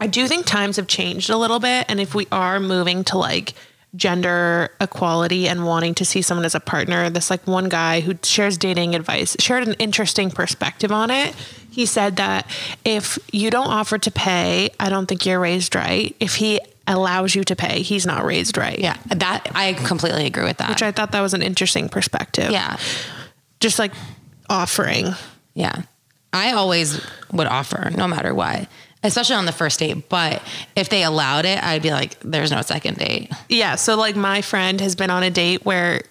[0.01, 1.87] I do think times have changed a little bit.
[1.89, 3.55] And if we are moving to like
[3.97, 8.15] gender equality and wanting to see someone as a partner, this like one guy who
[8.23, 11.35] shares dating advice shared an interesting perspective on it.
[11.71, 12.47] He said that
[12.85, 16.15] if you don't offer to pay, I don't think you're raised right.
[16.21, 18.79] If he allows you to pay, he's not raised right.
[18.79, 20.71] Yeah, that I completely agree with that.
[20.71, 22.51] Which I thought that was an interesting perspective.
[22.51, 22.77] yeah.
[23.61, 23.93] Just like
[24.51, 25.15] offering.
[25.55, 25.83] Yeah.
[26.33, 27.01] I always
[27.33, 28.69] would offer no matter what,
[29.05, 30.09] especially on the first date.
[30.09, 30.43] But
[30.75, 33.31] if they allowed it, I'd be like, there's no second date.
[33.49, 33.77] Yeah.
[33.77, 36.03] So like my friend has been on a date where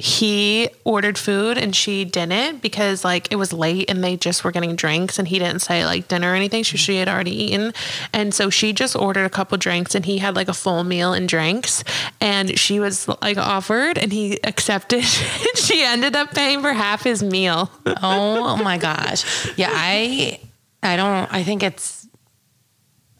[0.00, 4.50] he ordered food and she didn't because like it was late and they just were
[4.50, 6.64] getting drinks and he didn't say like dinner or anything.
[6.64, 7.74] So she had already eaten.
[8.12, 11.12] And so she just ordered a couple drinks and he had like a full meal
[11.12, 11.84] and drinks.
[12.18, 15.04] And she was like offered and he accepted.
[15.40, 17.70] And she ended up paying for half his meal.
[18.02, 19.56] Oh my gosh.
[19.56, 20.40] Yeah, I
[20.82, 21.99] I don't I think it's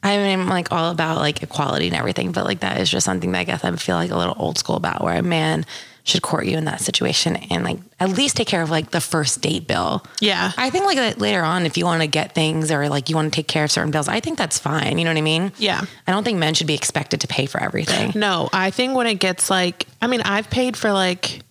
[0.02, 3.04] I mean, I'm like all about like equality and everything, but like that is just
[3.04, 5.66] something that I guess I feel like a little old school about where a man
[6.02, 9.00] should court you in that situation and like at least take care of like the
[9.00, 10.02] first date bill.
[10.20, 10.52] Yeah.
[10.56, 13.30] I think like later on, if you want to get things or like you want
[13.30, 14.98] to take care of certain bills, I think that's fine.
[14.98, 15.52] You know what I mean?
[15.58, 15.84] Yeah.
[16.06, 18.12] I don't think men should be expected to pay for everything.
[18.14, 21.42] No, I think when it gets like, I mean, I've paid for like,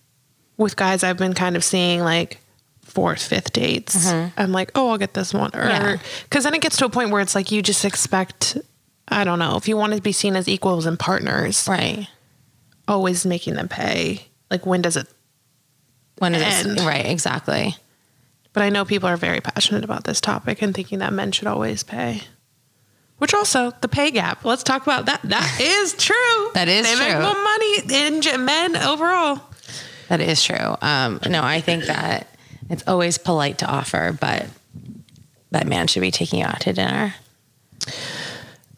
[0.56, 2.39] with guys I've been kind of seeing like
[2.90, 4.06] fourth, fifth dates.
[4.10, 5.50] I'm like, oh, I'll get this one.
[5.54, 5.96] Or, Yeah.
[6.24, 8.58] because then it gets to a point where it's like you just expect,
[9.08, 12.08] I don't know, if you want to be seen as equals and partners, Right.
[12.88, 14.26] always making them pay.
[14.50, 15.06] Like, when does it?
[16.18, 16.82] When is And- it?
[16.84, 17.06] Right.
[17.06, 17.76] Exactly.
[18.52, 21.46] But I know people are very passionate about this topic and thinking that men should
[21.46, 22.22] always pay.
[23.18, 24.44] Which also the pay gap.
[24.44, 25.20] Let's talk about that.
[25.22, 26.50] That is true.
[26.54, 27.78] That is they make more money
[28.34, 29.40] in men overall.
[30.08, 30.76] That is true.
[30.82, 32.26] Um, no, I think that
[32.70, 34.46] it's always polite to offer, but
[35.50, 37.14] that man should be taking you out to dinner.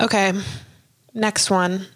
[0.01, 0.33] Okay.
[1.15, 1.87] Next one.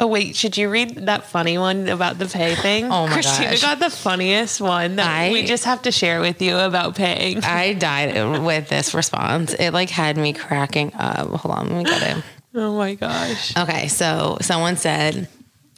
[0.00, 2.84] Oh wait, should you read that funny one about the pay thing?
[2.84, 3.24] Oh my gosh.
[3.24, 3.62] Christina gosh.
[3.62, 7.42] got the funniest one that I- we just have to share with you about paying.
[7.42, 9.54] I died with this response.
[9.54, 11.28] It like had me cracking up.
[11.30, 12.24] Hold on, let me get it.
[12.54, 13.56] Oh my gosh.
[13.56, 15.28] Okay, so someone said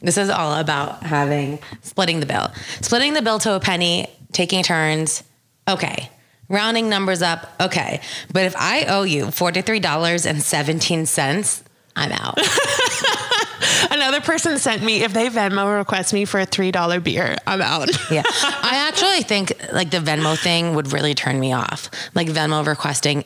[0.01, 2.51] this is all about having splitting the bill.
[2.81, 5.23] Splitting the bill to a penny, taking turns.
[5.67, 6.09] Okay.
[6.49, 7.53] Rounding numbers up.
[7.61, 8.01] Okay.
[8.33, 11.63] But if I owe you $43.17,
[11.95, 12.37] I'm out.
[13.91, 17.61] Another person sent me if they Venmo request me for a three dollar beer, I'm
[17.61, 17.89] out.
[18.11, 18.23] Yeah.
[18.25, 21.89] I actually think like the Venmo thing would really turn me off.
[22.13, 23.23] Like Venmo requesting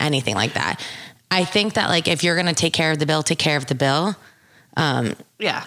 [0.00, 0.80] anything like that.
[1.30, 3.56] I think that like if you're going to take care of the bill, take care
[3.56, 4.16] of the bill.
[4.76, 5.64] Um, yeah.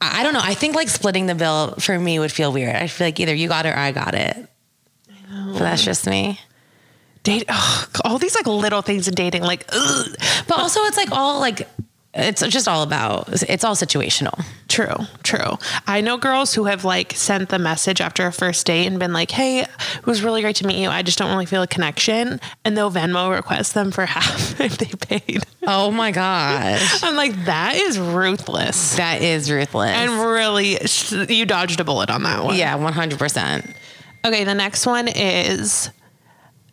[0.00, 0.40] I I don't know.
[0.42, 2.76] I think like splitting the bill for me would feel weird.
[2.76, 4.48] I feel like either you got it or I got it.
[5.30, 6.40] But that's just me.
[7.22, 10.06] Date ugh, all these like little things in dating, like ugh.
[10.48, 11.68] But also it's like all like
[12.12, 14.44] it's just all about it's all situational.
[14.68, 15.58] True, true.
[15.86, 19.12] I know girls who have like sent the message after a first date and been
[19.12, 20.88] like, "Hey, it was really great to meet you.
[20.88, 24.78] I just don't really feel a connection," and they'll Venmo request them for half if
[24.78, 24.86] they
[25.18, 25.44] paid.
[25.66, 27.02] Oh my gosh.
[27.02, 29.90] I'm like, that is ruthless, That is ruthless.
[29.90, 30.78] and really,
[31.32, 32.56] you dodged a bullet on that one.
[32.56, 33.74] yeah, 100%.
[34.24, 35.90] Okay, the next one is,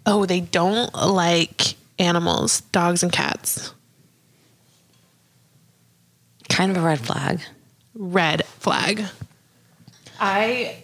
[0.06, 3.74] oh, they don't like animals, dogs and cats.
[6.50, 7.42] Kind of a red flag.
[7.96, 9.04] red flag.
[10.20, 10.76] I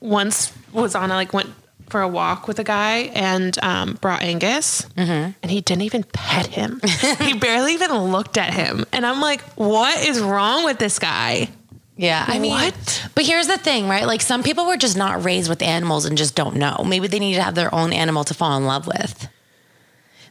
[0.00, 1.50] once was on a, like went
[1.88, 6.46] for a walk with a guy and um, brought Angus, and he didn't even pet
[6.46, 6.80] him.
[7.20, 11.48] he barely even looked at him, and I'm like, "What is wrong with this guy?"
[11.96, 13.08] Yeah, I mean, What?
[13.16, 14.06] But here's the thing, right?
[14.06, 16.84] Like some people were just not raised with animals and just don't know.
[16.86, 19.28] Maybe they need to have their own animal to fall in love with.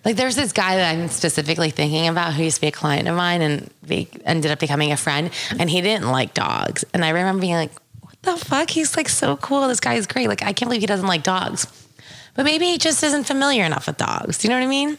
[0.08, 3.10] Like there's this guy that I'm specifically thinking about who used to be a client
[3.10, 6.86] of mine and they ended up becoming a friend and he didn't like dogs.
[6.94, 8.70] And I remember being like, what the fuck?
[8.70, 9.68] He's like so cool.
[9.68, 10.30] This guy is great.
[10.30, 11.68] Like I can't believe he doesn't like dogs.
[12.36, 14.38] But maybe he just isn't familiar enough with dogs.
[14.38, 14.98] Do you know what I mean?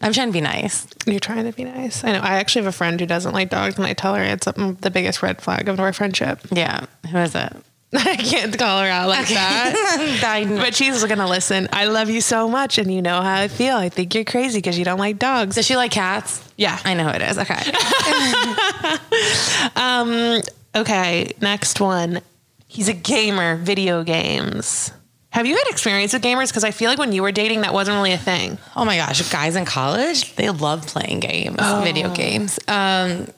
[0.00, 0.86] I'm trying to be nice.
[1.04, 2.02] You're trying to be nice.
[2.02, 2.20] I know.
[2.20, 4.78] I actually have a friend who doesn't like dogs, and I tell her it's um,
[4.80, 6.40] the biggest red flag of our friendship.
[6.50, 6.86] Yeah.
[7.10, 7.54] Who is it?
[7.92, 10.46] I can't call her out like that.
[10.60, 11.68] But she's gonna listen.
[11.72, 13.76] I love you so much, and you know how I feel.
[13.76, 15.56] I think you're crazy because you don't like dogs.
[15.56, 16.46] Does she like cats?
[16.56, 16.78] Yeah.
[16.84, 17.38] I know who it is.
[17.38, 17.56] Okay.
[19.76, 20.40] Um,
[20.74, 22.20] okay, next one.
[22.68, 24.92] He's a gamer, video games.
[25.30, 26.48] Have you had experience with gamers?
[26.48, 28.58] Because I feel like when you were dating, that wasn't really a thing.
[28.76, 32.58] Oh my gosh, guys in college, they love playing games, video games.
[32.68, 33.28] Um,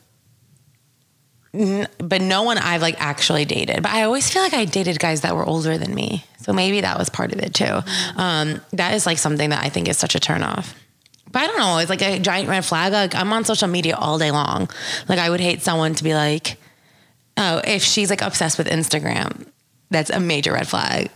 [1.55, 3.83] n- but no one I've like actually dated.
[3.83, 6.25] But I always feel like I dated guys that were older than me.
[6.38, 7.81] So maybe that was part of it too.
[8.17, 10.75] Um, that is like something that I think is such a turnoff.
[11.31, 11.79] But I don't know.
[11.79, 12.93] It's like a giant red flag.
[12.93, 14.69] Like I'm on social media all day long.
[15.09, 16.59] Like I would hate someone to be like,
[17.37, 19.47] oh, if she's like obsessed with Instagram,
[19.91, 21.11] that's a major red flag.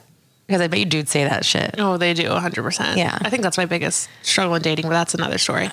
[0.47, 1.75] Because I bet you dudes say that shit.
[1.79, 2.97] Oh, they do 100%.
[2.97, 3.19] Yeah.
[3.21, 5.71] I think that's my biggest struggle in dating, but that's another story.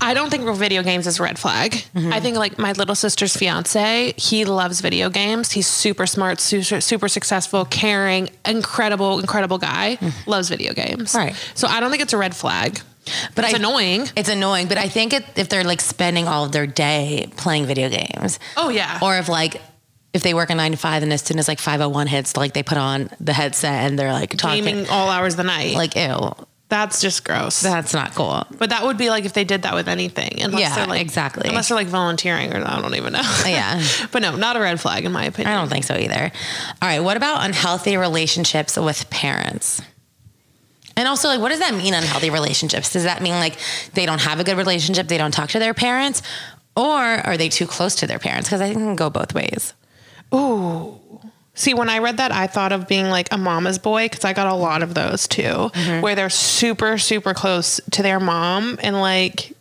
[0.00, 1.72] I don't think video games is a red flag.
[1.72, 2.12] Mm-hmm.
[2.12, 5.50] I think like my little sister's fiance, he loves video games.
[5.50, 10.30] He's super smart, super, super successful, caring, incredible, incredible guy, mm-hmm.
[10.30, 11.14] loves video games.
[11.16, 11.34] Right.
[11.54, 12.80] So I don't think it's a red flag.
[13.34, 14.06] But It's I, annoying.
[14.14, 17.66] It's annoying, but I think it, if they're like spending all of their day playing
[17.66, 19.00] video games, Oh, yeah.
[19.02, 19.60] or if like
[20.12, 22.06] if they work a nine to five and as soon as like five oh one
[22.06, 25.38] hits, like they put on the headset and they're like talking, Gaming all hours of
[25.38, 25.74] the night.
[25.74, 26.32] like ew,
[26.68, 27.60] that's just gross.
[27.60, 28.46] that's not cool.
[28.58, 30.40] but that would be like if they did that with anything.
[30.42, 31.48] Unless Yeah, they're like, exactly.
[31.48, 33.22] Unless they're like volunteering or I don't even know.
[33.46, 33.82] Yeah.
[34.12, 35.52] but no, not a red flag in my opinion.
[35.52, 36.30] I don't think so either.
[36.80, 39.82] All right, what about unhealthy relationships with parents?
[40.94, 42.92] And also, like, what does that mean, unhealthy relationships?
[42.92, 43.56] Does that mean like
[43.94, 46.22] they don't have a good relationship, they don't talk to their parents,
[46.76, 48.48] or are they too close to their parents?
[48.48, 49.72] Because I think it can go both ways.
[50.34, 50.98] Ooh.
[51.54, 54.32] See, when I read that, I thought of being like a mama's boy because I
[54.32, 56.00] got a lot of those too, Mm-hmm.
[56.00, 58.78] where they're super, super close to their mom.
[58.82, 59.52] And like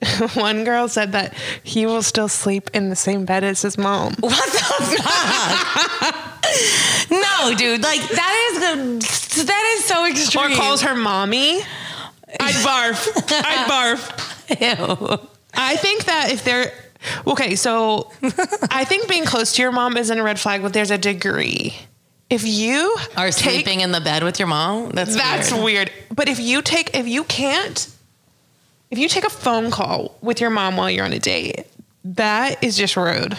[0.34, 4.14] one girl said that he will still sleep in the same bed as his mom.
[4.20, 4.58] What the
[5.02, 6.14] fuck?
[7.10, 7.82] no, dude.
[7.82, 10.52] Like that is the that is so extreme.
[10.52, 11.60] Or calls her mommy.
[12.40, 13.32] I'd barf.
[13.44, 14.00] I'd barf.
[14.60, 15.18] Ew.
[15.54, 16.72] I think that if they're
[17.26, 18.10] okay, so
[18.70, 21.74] I think being close to your mom isn't a red flag, but there's a degree.
[22.30, 24.90] If you Are take- sleeping in the bed with your mom?
[24.90, 25.64] That's That's weird.
[25.64, 25.90] weird.
[26.14, 27.88] But if you take if you can't
[28.90, 31.66] if you take a phone call with your mom while you're on a date,
[32.04, 33.36] that is just rude.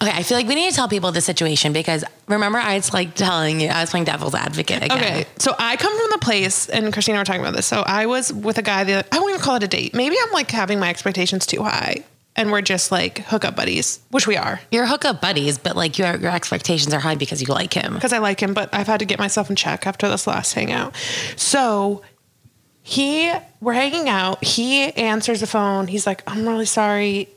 [0.00, 2.92] Okay, I feel like we need to tell people the situation because remember I was
[2.94, 4.98] like telling you I was playing devil's advocate again.
[4.98, 5.26] Okay.
[5.38, 7.66] So I come from the place and Christina and I were talking about this.
[7.66, 9.94] So I was with a guy that I won't even call it a date.
[9.94, 12.04] Maybe I'm like having my expectations too high.
[12.36, 14.60] And we're just like hookup buddies, which we are.
[14.70, 17.94] You're hookup buddies, but like your your expectations are high because you like him.
[17.94, 20.52] because I like him, but I've had to get myself in check after this last
[20.54, 20.94] hangout.
[21.34, 22.02] So
[22.82, 24.42] he, we're hanging out.
[24.42, 25.88] He answers the phone.
[25.88, 27.28] He's like, I'm really sorry.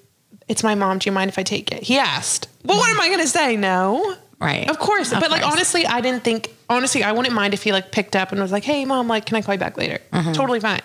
[0.47, 0.99] It's my mom.
[0.99, 1.83] Do you mind if I take it?
[1.83, 2.47] He asked.
[2.63, 3.57] Well, what am I going to say?
[3.57, 4.15] No.
[4.39, 4.69] Right.
[4.69, 5.11] Of course.
[5.11, 8.15] Of but like, honestly, I didn't think, honestly, I wouldn't mind if he like picked
[8.15, 9.99] up and was like, hey, mom, like, can I call you back later?
[10.13, 10.31] Mm-hmm.
[10.31, 10.81] Totally fine.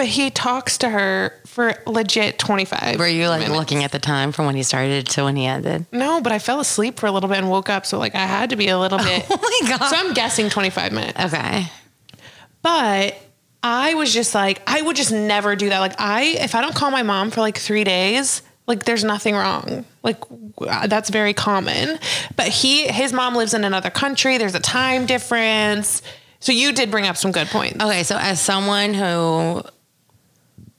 [0.00, 2.98] But he talks to her for legit 25.
[2.98, 3.54] Were you like minutes.
[3.54, 5.84] looking at the time from when he started to when he ended?
[5.92, 7.84] No, but I fell asleep for a little bit and woke up.
[7.84, 9.26] So like, I had to be a little oh bit.
[9.28, 9.88] Oh my god.
[9.90, 11.20] So I'm guessing 25 minutes.
[11.22, 11.66] okay.
[12.62, 13.14] But
[13.62, 15.80] I was just like, I would just never do that.
[15.80, 19.34] Like, I, if I don't call my mom for like three days, like there's nothing
[19.34, 19.84] wrong.
[20.02, 20.16] Like
[20.66, 21.98] uh, that's very common.
[22.36, 24.38] But he, his mom lives in another country.
[24.38, 26.00] There's a time difference.
[26.38, 27.84] So you did bring up some good points.
[27.84, 29.62] Okay, so as someone who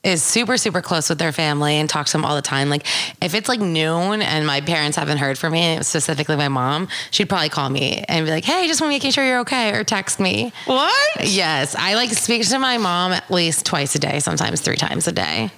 [0.03, 2.85] is super super close with their family and talks to them all the time, like
[3.21, 7.29] if it's like noon and my parents haven't heard from me, specifically my mom, she'd
[7.29, 9.83] probably call me and be like, "Hey, just want to making sure you're okay," or
[9.83, 10.51] text me.
[10.65, 11.23] What?
[11.23, 15.07] Yes, I like speak to my mom at least twice a day, sometimes three times
[15.07, 15.51] a day.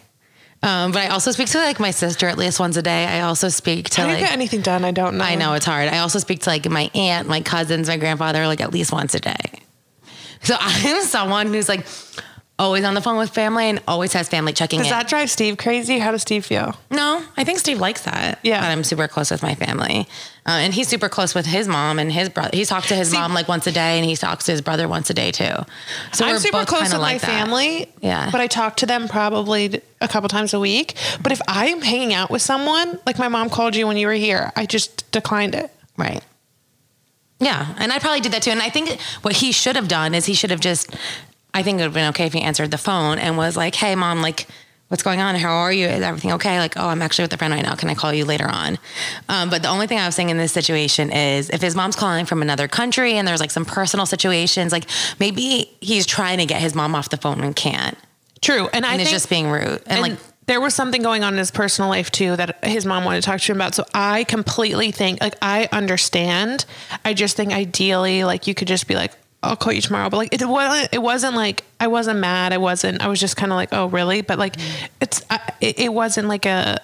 [0.64, 3.06] Um, but I also speak to like my sister at least once a day.
[3.06, 4.86] I also speak to I didn't like get anything done.
[4.86, 5.24] I don't know.
[5.26, 5.90] I know it's hard.
[5.90, 9.14] I also speak to like my aunt, my cousins, my grandfather, like at least once
[9.14, 9.62] a day.
[10.42, 11.86] So I'm someone who's like
[12.60, 14.92] always on the phone with family and always has family checking Does in.
[14.92, 15.98] that drive Steve crazy?
[16.00, 16.76] How does Steve feel?
[16.92, 18.40] no, I think Steve likes that.
[18.44, 18.62] Yeah.
[18.62, 20.08] that I'm super close with my family,
[20.46, 22.52] uh, and he's super close with his mom and his brother.
[22.54, 24.62] He's talked to his See- mom like once a day, and he talks to his
[24.62, 25.54] brother once a day too.
[26.12, 27.22] So I'm we're super both close with my that.
[27.22, 27.92] family.
[28.02, 28.30] Yeah.
[28.32, 30.96] But I talk to them probably a couple times a week.
[31.22, 34.14] But if I'm hanging out with someone, like my mom called you when you were
[34.14, 35.72] here, I just declined it.
[35.98, 36.22] Right.
[37.40, 37.74] Yeah.
[37.78, 38.52] And I probably did that too.
[38.52, 40.96] And I think what he should have done is he should have just,
[41.54, 43.76] I think it would have been okay if he answered the phone and was like,
[43.76, 44.48] hey, mom, like,
[44.88, 45.36] what's going on?
[45.36, 45.88] How are you?
[45.88, 46.60] Is everything okay?
[46.60, 47.76] Like, oh, I'm actually with a friend right now.
[47.76, 48.78] Can I call you later on?
[49.30, 51.96] Um, but the only thing I was saying in this situation is if his mom's
[51.96, 54.86] calling from another country and there's like some personal situations, like
[55.20, 57.98] maybe he's trying to get his mom off the phone and can't.
[58.42, 58.68] True.
[58.74, 59.64] And I And think it's just being rude.
[59.64, 62.86] And, and like, there was something going on in his personal life too that his
[62.86, 63.74] mom wanted to talk to him about.
[63.74, 66.66] So I completely think like I understand.
[67.06, 69.14] I just think ideally like you could just be like,
[69.44, 70.10] I'll call you tomorrow.
[70.10, 72.54] But like it wasn't it wasn't like I wasn't mad.
[72.54, 74.22] I wasn't I was just kind of like, oh really?
[74.22, 74.90] But like mm.
[75.02, 76.80] it's I, it, it wasn't like a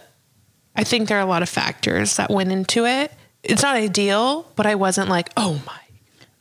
[0.75, 3.11] I think there are a lot of factors that went into it.
[3.43, 5.73] It's not ideal, but I wasn't like, oh my.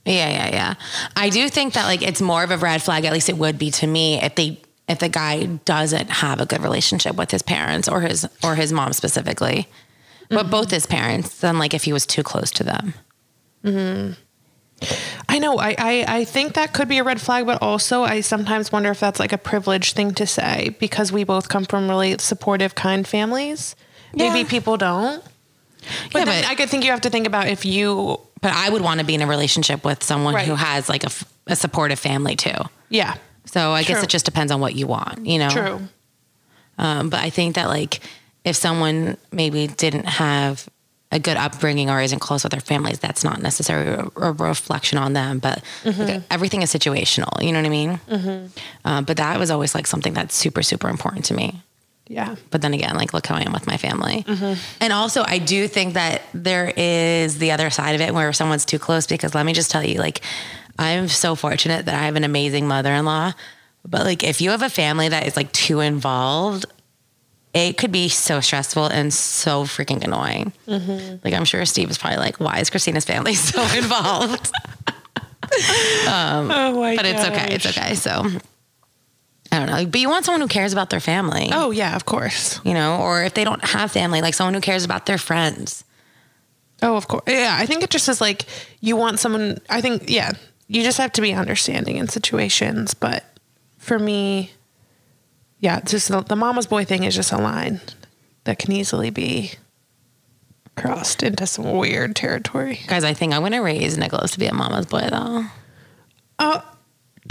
[0.05, 0.75] Yeah, yeah, yeah.
[1.17, 3.05] I do think that like it's more of a red flag.
[3.05, 6.47] At least it would be to me if they if the guy doesn't have a
[6.47, 9.69] good relationship with his parents or his or his mom specifically,
[10.31, 10.51] but mm-hmm.
[10.51, 11.41] both his parents.
[11.41, 12.95] Then like if he was too close to them.
[13.65, 14.13] Mm-hmm.
[15.29, 15.59] I know.
[15.59, 18.91] I, I, I think that could be a red flag, but also I sometimes wonder
[18.91, 22.75] if that's like a privileged thing to say because we both come from really supportive,
[22.75, 23.75] kind families.
[24.15, 25.23] Maybe people don't.
[26.13, 28.71] But Yeah, but- I could think you have to think about if you, But I
[28.71, 30.47] would want to be in a relationship with someone Right.
[30.47, 32.55] who has like a supportive family too.
[32.89, 33.15] yeah,
[33.47, 35.51] So I guess it just depends on what you want, you know.
[35.51, 35.89] true.
[36.79, 38.01] Um, but I think that like
[38.45, 40.69] if someone maybe didn't have
[41.11, 44.99] a good upbringing or isn't close with their families, that's not necessarily a, a reflection
[44.99, 45.39] on them.
[45.39, 46.03] But mm-hmm.
[46.03, 47.43] like, everything is situational.
[47.43, 48.01] You know what I mean?
[48.85, 51.63] Um, but that was always like something that's super super important to me.
[52.07, 52.37] Yeah.
[52.51, 54.23] But then again, like look how I am with my family.
[54.23, 54.61] Mm-hmm.
[54.81, 58.65] And also, I do think that there is the other side of it where someone's
[58.65, 59.07] too close.
[59.07, 60.23] Because let me just tell you, like
[60.79, 63.33] I'm so fortunate that I have an amazing mother-in-law.
[63.87, 66.67] But like if you have a family that is like too involved,
[67.55, 70.53] it could be so stressful and so freaking annoying.
[70.67, 71.17] Mm-hmm.
[71.25, 74.53] Like I'm sure Steve is probably like, "Why is Christina's family so involved?"
[76.07, 77.55] Um, oh my but it's okay.
[77.55, 77.95] It's okay.
[77.95, 78.23] So
[79.51, 79.87] I don't know.
[79.87, 81.49] But you want someone who cares about their family.
[81.53, 82.61] Oh yeah, of course.
[82.65, 85.85] you know, or if they don't have family, like someone who cares about their friends.
[86.83, 87.25] Oh, of course.
[87.27, 88.45] Yeah, I think it just is like
[88.81, 89.59] you want someone.
[89.69, 90.33] I think yeah,
[90.69, 92.95] you just have to be understanding in situations.
[92.95, 93.25] But
[93.79, 94.53] for me,
[95.61, 97.81] yeah, just the, the mama's boy thing is just a line
[98.45, 99.53] that can easily be
[100.77, 102.81] crossed into some weird territory.
[102.87, 105.45] Guys, I think I'm gonna raise Nicholas to be a mama's boy though.
[106.39, 106.65] Oh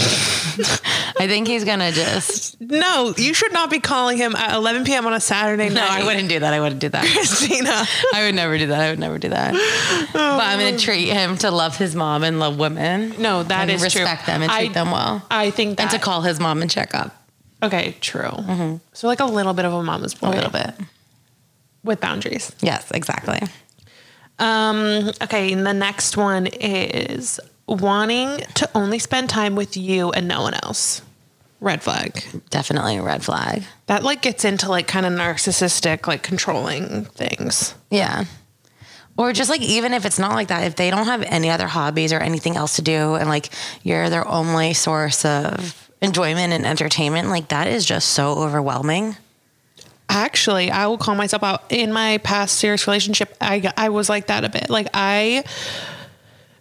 [0.00, 5.06] I think he's gonna just no, you should not be calling him at 11 p.m.
[5.06, 5.74] on a Saturday night.
[5.74, 6.54] No, I wouldn't do that.
[6.54, 7.04] I wouldn't do that.
[7.04, 7.84] Christina.
[8.14, 8.80] I would never do that.
[8.80, 9.54] I would never do that.
[9.54, 10.08] Oh.
[10.12, 13.14] but I'm gonna treat him to love his mom and love women.
[13.18, 14.02] No, that is true.
[14.02, 15.24] respect them and treat I- them well.
[15.30, 15.84] I think that.
[15.84, 17.17] and to call his mom and check up
[17.62, 18.30] Okay, true.
[18.92, 20.74] So like a little bit of a mama's boy, a little bit.
[21.82, 22.52] with boundaries.
[22.60, 23.40] Yes, exactly.
[24.38, 30.28] Um, okay, and the next one is wanting to only spend time with you and
[30.28, 31.02] no one else.
[31.60, 32.22] Red flag.
[32.50, 33.64] Definitely a red flag.
[33.86, 37.74] That like gets into like kind of narcissistic, like controlling things.
[37.90, 38.26] Yeah.
[39.16, 41.66] Or just like even if it's not like that, if they don't have any other
[41.66, 43.48] hobbies or anything else to do and like
[43.82, 49.16] you're their only source of enjoyment and entertainment, like that is just so overwhelming.
[50.08, 53.36] Actually, I will call myself out in my past serious relationship.
[53.40, 54.70] I I was like that a bit.
[54.70, 55.44] Like I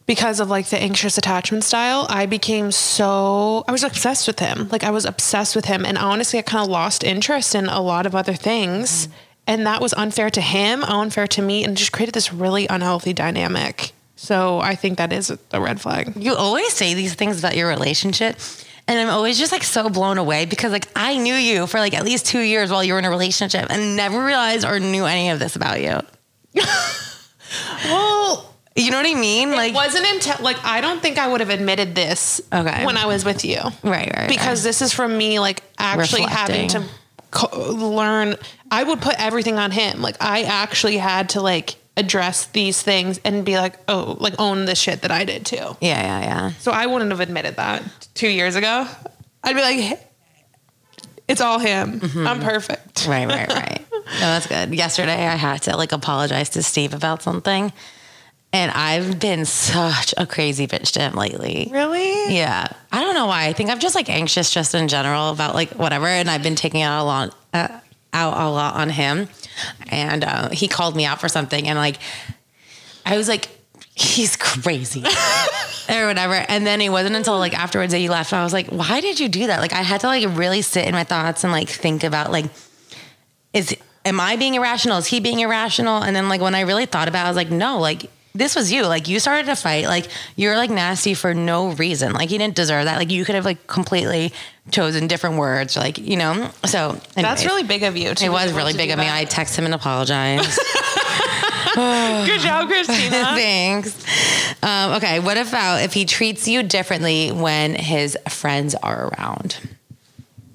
[0.05, 4.69] because of like the anxious attachment style, I became so I was obsessed with him.
[4.69, 7.81] Like I was obsessed with him and honestly I kind of lost interest in a
[7.81, 9.07] lot of other things.
[9.07, 9.13] Mm-hmm.
[9.49, 13.13] And that was unfair to him, unfair to me and just created this really unhealthy
[13.13, 13.93] dynamic.
[14.17, 16.13] So I think that is a red flag.
[16.15, 18.37] You always say these things about your relationship.
[18.89, 21.93] And I'm always just like so blown away because like I knew you for like
[21.93, 25.05] at least two years while you were in a relationship and never realized or knew
[25.05, 25.99] any of this about you.
[27.85, 29.51] Well, You know what I mean?
[29.51, 32.85] like wasn't until like I don't think I would have admitted this Okay.
[32.85, 33.59] when I was with you.
[33.83, 36.83] right, right, because this is from me like actually having to
[37.31, 38.35] co- learn
[38.71, 43.19] i would put everything on him like i actually had to like address these things
[43.25, 46.51] and be like oh like own the shit that i did too yeah, yeah, yeah.
[46.59, 47.83] so i wouldn't have admitted that
[48.13, 48.87] two years ago
[49.43, 49.99] i'd be like
[51.27, 52.27] it's all him Mm-hmm.
[52.27, 53.85] i'm perfect Right, right, right.
[53.91, 54.73] no, that's good.
[54.73, 57.71] Yesterday, I had to like apologize to Steve about something,
[58.53, 61.69] and I've been such a crazy bitch to him lately.
[61.71, 63.45] really Yeah, I don't know why.
[63.47, 66.55] I think I'm just like anxious, just in general about like whatever, and I've been
[66.55, 67.79] taking out a lot, uh,
[68.17, 69.29] out a lot on him,
[69.89, 71.97] and uh, he called me out for something, and like
[73.05, 73.49] I was like.
[73.99, 75.03] He's crazy
[75.89, 76.35] or whatever.
[76.35, 78.31] And then it wasn't until like afterwards that he left.
[78.31, 79.59] I was like, why did you do that?
[79.59, 82.45] Like I had to like really sit in my thoughts and like think about like,
[83.53, 84.97] is am I being irrational?
[84.97, 86.01] Is he being irrational?
[86.01, 88.55] And then like when I really thought about it, I was like, no, like this
[88.55, 88.85] was you.
[88.85, 89.85] Like you started a fight.
[89.85, 92.13] Like you're like nasty for no reason.
[92.13, 92.97] Like you didn't deserve that.
[92.97, 94.31] Like you could have like completely
[94.71, 95.75] chosen different words.
[95.75, 96.51] Like, you know.
[96.65, 99.07] So that's really big of you it was really big of me.
[99.09, 100.59] I text him and apologize.
[101.77, 104.03] good job christina Thanks.
[104.63, 109.59] Um, okay, what about if he treats you differently when his friends are around?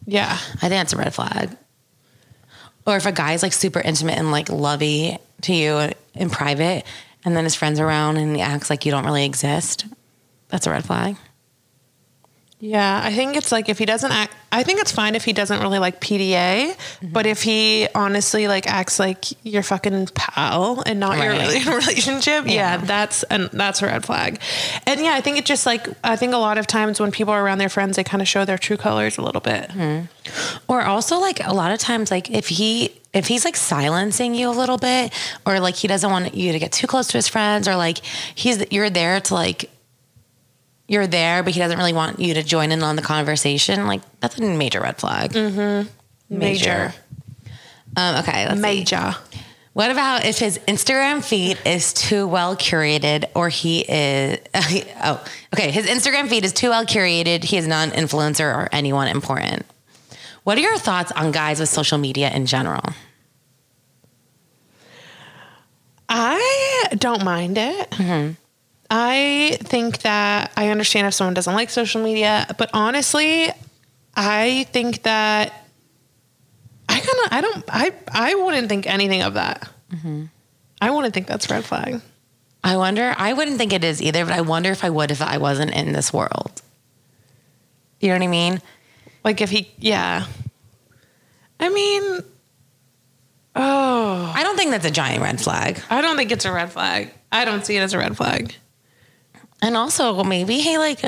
[0.04, 1.56] yeah I think that's a red flag.
[2.86, 6.84] Or if a guy's like super intimate and like lovey to you in private,
[7.24, 9.86] and then his friends are around and he acts like you don't really exist,
[10.48, 11.16] that's a red flag.
[12.64, 15.32] Yeah, I think it's like if he doesn't act, I think it's fine if he
[15.32, 17.08] doesn't really like PDA, mm-hmm.
[17.08, 22.46] but if he honestly like acts like your fucking pal and not your really relationship,
[22.46, 22.52] yeah.
[22.52, 22.76] Yeah.
[22.76, 24.40] that's and that's a red flag.
[24.86, 27.34] And yeah, I think it just like I think a lot of times when people
[27.34, 29.72] are around their friends, they kind of show their true colors a little bit.
[29.72, 30.02] Hmm.
[30.68, 34.48] Or also like a lot of times like if he if he's like silencing you
[34.48, 35.12] a little bit
[35.44, 37.98] or like he doesn't want you to get too close to his friends or like
[38.36, 39.68] he's you're there to like
[40.92, 44.02] you're there but he doesn't really want you to join in on the conversation like
[44.20, 45.32] that's a major red flag.
[45.32, 45.88] Mm.
[46.28, 46.94] Major,
[47.96, 48.60] Um, okay, let's see.
[48.62, 49.14] major.
[49.74, 54.38] What about if his Instagram feed is too well curated or he is
[55.02, 55.24] oh
[55.54, 59.08] okay his Instagram feed is too well curated he is not an influencer or anyone
[59.08, 59.64] important.
[60.44, 62.82] What are your thoughts on guys with social media in general?
[66.08, 68.36] I don't mind it.
[68.94, 73.50] I think that I understand if someone doesn't like social media, but honestly,
[74.14, 75.50] I think that
[76.90, 79.66] I kind of I don't I I wouldn't think anything of that.
[79.90, 80.24] Mm-hmm.
[80.82, 82.02] I wouldn't think that's red flag.
[82.62, 83.14] I wonder.
[83.16, 85.72] I wouldn't think it is either, but I wonder if I would if I wasn't
[85.72, 86.60] in this world.
[87.98, 88.60] You know what I mean?
[89.24, 90.26] Like if he, yeah.
[91.58, 92.20] I mean,
[93.56, 95.80] oh, I don't think that's a giant red flag.
[95.88, 97.10] I don't think it's a red flag.
[97.30, 98.54] I don't see it as a red flag.
[99.62, 101.00] And also, maybe he like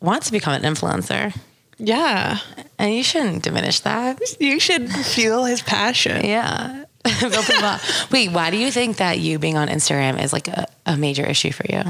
[0.00, 1.36] wants to become an influencer,
[1.78, 2.38] Yeah,
[2.78, 4.20] and you shouldn't diminish that.
[4.40, 6.24] you should feel his passion.
[6.24, 6.84] Yeah.
[7.20, 7.80] Build him up.
[8.10, 11.24] Wait, why do you think that you being on Instagram is like a, a major
[11.26, 11.82] issue for you?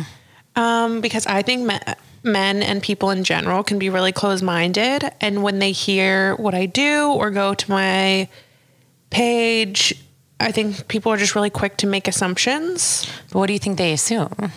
[0.56, 5.04] Um, because I think me- men and people in general can be really close minded.
[5.20, 8.28] And when they hear what I do or go to my
[9.10, 9.94] page,
[10.40, 13.10] I think people are just really quick to make assumptions.
[13.32, 14.52] But what do you think they assume?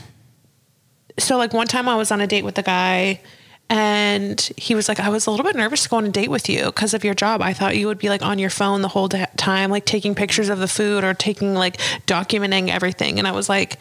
[1.17, 3.21] So, like, one time I was on a date with a guy.
[3.69, 6.29] And he was like, I was a little bit nervous to go on a date
[6.29, 7.41] with you because of your job.
[7.41, 10.13] I thought you would be like on your phone the whole da- time, like taking
[10.13, 13.17] pictures of the food or taking like documenting everything.
[13.17, 13.79] And I was like,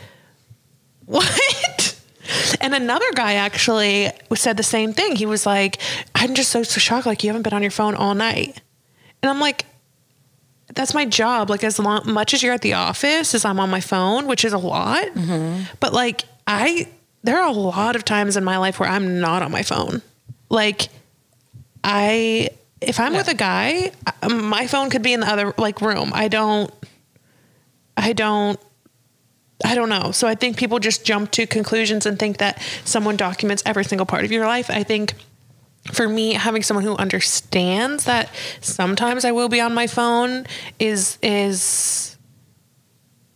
[1.06, 1.96] what?
[2.60, 5.16] And another guy actually said the same thing.
[5.16, 5.78] He was like,
[6.14, 7.06] I'm just so, so shocked.
[7.06, 8.60] Like, you haven't been on your phone all night.
[9.22, 9.66] And I'm like,
[10.74, 11.50] that's my job.
[11.50, 14.44] Like, as long, much as you're at the office, as I'm on my phone, which
[14.44, 15.06] is a lot.
[15.06, 15.64] Mm-hmm.
[15.80, 16.86] But like, I,
[17.22, 20.02] there are a lot of times in my life where I'm not on my phone.
[20.48, 20.88] Like,
[21.84, 22.50] I,
[22.80, 23.92] if I'm with a guy,
[24.22, 26.12] um, my phone could be in the other like room.
[26.14, 26.72] I don't,
[27.96, 28.58] I don't,
[29.64, 30.10] I don't know.
[30.12, 34.06] So I think people just jump to conclusions and think that someone documents every single
[34.06, 34.70] part of your life.
[34.70, 35.14] I think
[35.92, 40.46] for me, having someone who understands that sometimes I will be on my phone
[40.78, 42.09] is is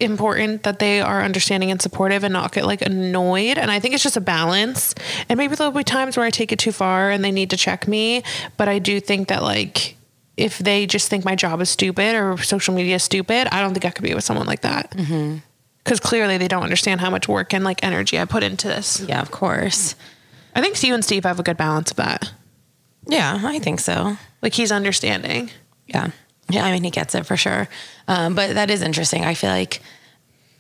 [0.01, 3.59] important that they are understanding and supportive and not get like annoyed.
[3.59, 4.95] And i think it's just a balance.
[5.29, 7.57] And maybe there'll be times where i take it too far and they need to
[7.57, 8.23] check me.
[8.57, 9.97] But i do think that like
[10.37, 13.73] if they just think my job is stupid or social media is stupid i don't
[13.73, 14.91] think i could be with someone like that.
[14.91, 15.39] Mm-hmm.
[15.85, 19.01] Because clearly they don't understand how much work and like energy i put into this.
[19.09, 19.95] Yeah, of course.
[20.55, 22.33] i think you and steve have a good balance of that.
[23.07, 24.17] Yeah, I think so.
[24.43, 25.51] like he's understanding.
[25.87, 26.11] Yeah.
[26.49, 27.69] Yeah, I mean, he gets it for sure.
[28.09, 29.25] Um, but that is interesting.
[29.25, 29.81] I feel like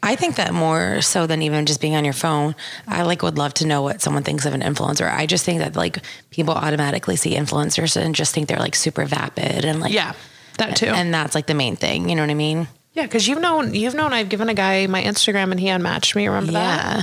[0.03, 2.55] I think that more so than even just being on your phone,
[2.87, 5.11] I like would love to know what someone thinks of an influencer.
[5.11, 5.99] I just think that like
[6.30, 10.12] people automatically see influencers and just think they're like super vapid and like yeah
[10.59, 12.09] that too And that's like the main thing.
[12.09, 12.68] You know what I mean?
[12.93, 16.14] yeah because you've known you've known i've given a guy my instagram and he unmatched
[16.14, 17.03] me remember that Yeah.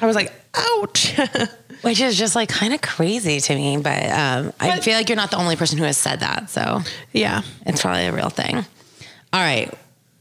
[0.00, 1.14] i was like ouch
[1.84, 3.76] Which is just like kind of crazy to me.
[3.76, 6.50] But um, I feel like you're not the only person who has said that.
[6.50, 6.80] So
[7.12, 8.56] yeah It's probably a real thing.
[8.56, 9.72] All right.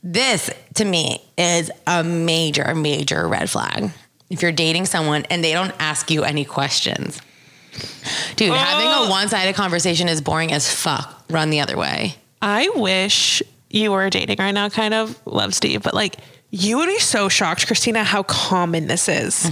[0.03, 3.91] This to me is a major, major red flag.
[4.29, 7.21] If you're dating someone and they don't ask you any questions.
[8.35, 9.07] Dude, having Oh.
[9.07, 11.23] a one sided conversation is boring as fuck.
[11.29, 12.15] Run the other way.
[12.41, 15.17] I wish you were dating right now, kind of.
[15.25, 16.17] Love Steve, but like
[16.51, 19.49] you would be so shocked, Christina, how common this is.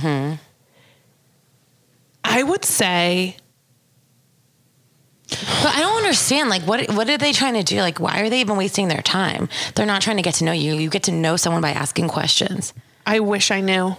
[2.24, 3.38] I would say,
[5.30, 6.49] But I don't understand.
[6.49, 7.80] Like, what what are they trying to do?
[7.82, 9.49] Like, why are they even wasting their time?
[9.76, 10.74] They're not trying to get to know you.
[10.76, 12.74] You get to know someone by asking questions.
[13.05, 13.95] I wish I knew.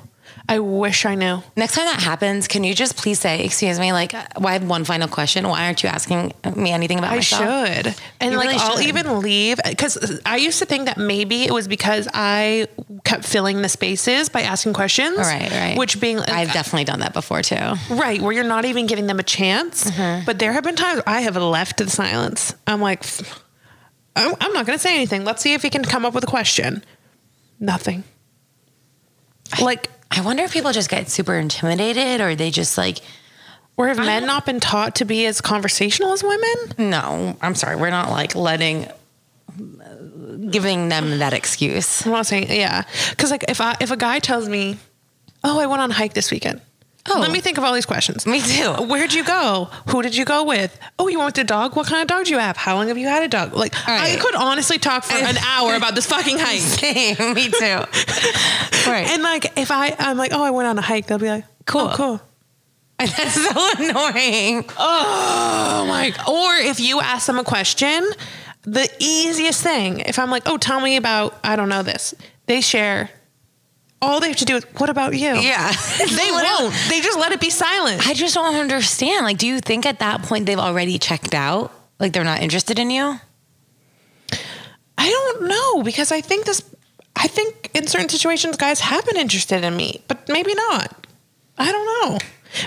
[0.49, 1.43] I wish I knew.
[1.57, 4.65] Next time that happens, can you just please say, "Excuse me, like, well, I have
[4.69, 5.47] one final question.
[5.49, 7.95] Why aren't you asking me anything about I myself?" I should.
[8.21, 8.87] And You like really I'll should.
[8.89, 12.67] even leave because I used to think that maybe it was because I
[13.05, 15.17] kept filling the spaces by asking questions.
[15.17, 15.79] Right, right.
[15.79, 17.75] Which being I've definitely done that before too.
[17.91, 19.91] right where you're not even giving them a chance.
[19.91, 20.25] Mm-hmm.
[20.27, 22.55] But there have been times I have left the silence.
[22.67, 23.05] I'm like,
[24.17, 25.25] I'm not going to say anything.
[25.25, 26.85] Let's see if he can come up with a question.
[27.61, 28.05] Nothing.
[29.61, 32.99] Like I wonder if people just get super intimidated or they just like
[33.77, 36.91] Or have men not been taught to be as conversational as women?
[36.91, 37.77] No, I'm sorry.
[37.77, 38.87] We're not like letting,
[40.51, 42.05] giving them that excuse.
[42.05, 42.85] I'm not saying, yeah.
[43.11, 44.77] Because like if I if a guy tells me,
[45.43, 46.61] "Oh, I went on a hike this weekend,"
[47.11, 47.19] Oh.
[47.19, 48.27] let me think of all these questions.
[48.27, 48.71] Me too.
[48.85, 49.69] Where'd you go?
[49.89, 50.79] Who did you go with?
[51.01, 51.75] Oh, you went with a dog.
[51.75, 52.57] What kind of dog do you have?
[52.57, 53.55] How long have you had a dog?
[53.55, 56.61] Like I could honestly talk for an hour about this fucking hike.
[56.61, 57.35] Same.
[57.35, 57.59] Me too.
[58.91, 59.07] right.
[59.11, 61.45] And like if I I'm like, oh, I went on a hike, they'll be like,
[61.45, 61.97] oh, cool, Cool.
[61.97, 62.21] cool.
[62.99, 64.65] That's so annoying.
[64.79, 66.13] Oh my!
[66.29, 68.09] Or if you ask them a question,
[68.63, 72.15] the easiest thing, if I'm like, oh, tell me about, I don't know this,
[72.47, 73.11] they share.
[74.03, 75.35] All they have to do is, what about you?
[75.37, 75.73] Yeah.
[75.99, 76.75] They won't.
[76.91, 78.07] They just let it be silent.
[78.07, 79.25] I just don't understand.
[79.25, 81.73] Like, do you think at that point they've already checked out?
[82.01, 83.21] Like, they're not interested in you?
[84.99, 86.63] I don't know because I think this,
[87.17, 91.07] I think in certain situations, guys have been interested in me, but maybe not.
[91.59, 92.19] I don't know.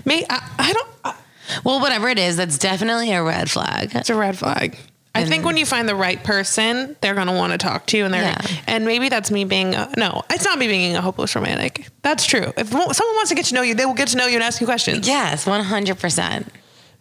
[0.05, 0.89] May I, I don't.
[1.03, 1.15] I,
[1.63, 3.91] Well, whatever it is, that's definitely a red flag.
[3.93, 4.77] it's a red flag.
[5.15, 8.05] I think when you find the right person, they're gonna want to talk to you,
[8.05, 8.41] and they're Yeah.
[8.67, 11.87] and maybe that's me being a, no, it's not me being a hopeless romantic.
[12.01, 12.51] That's true.
[12.57, 14.43] If someone wants to get to know you, they will get to know you and
[14.43, 15.07] ask you questions.
[15.07, 16.47] Yes, 100%.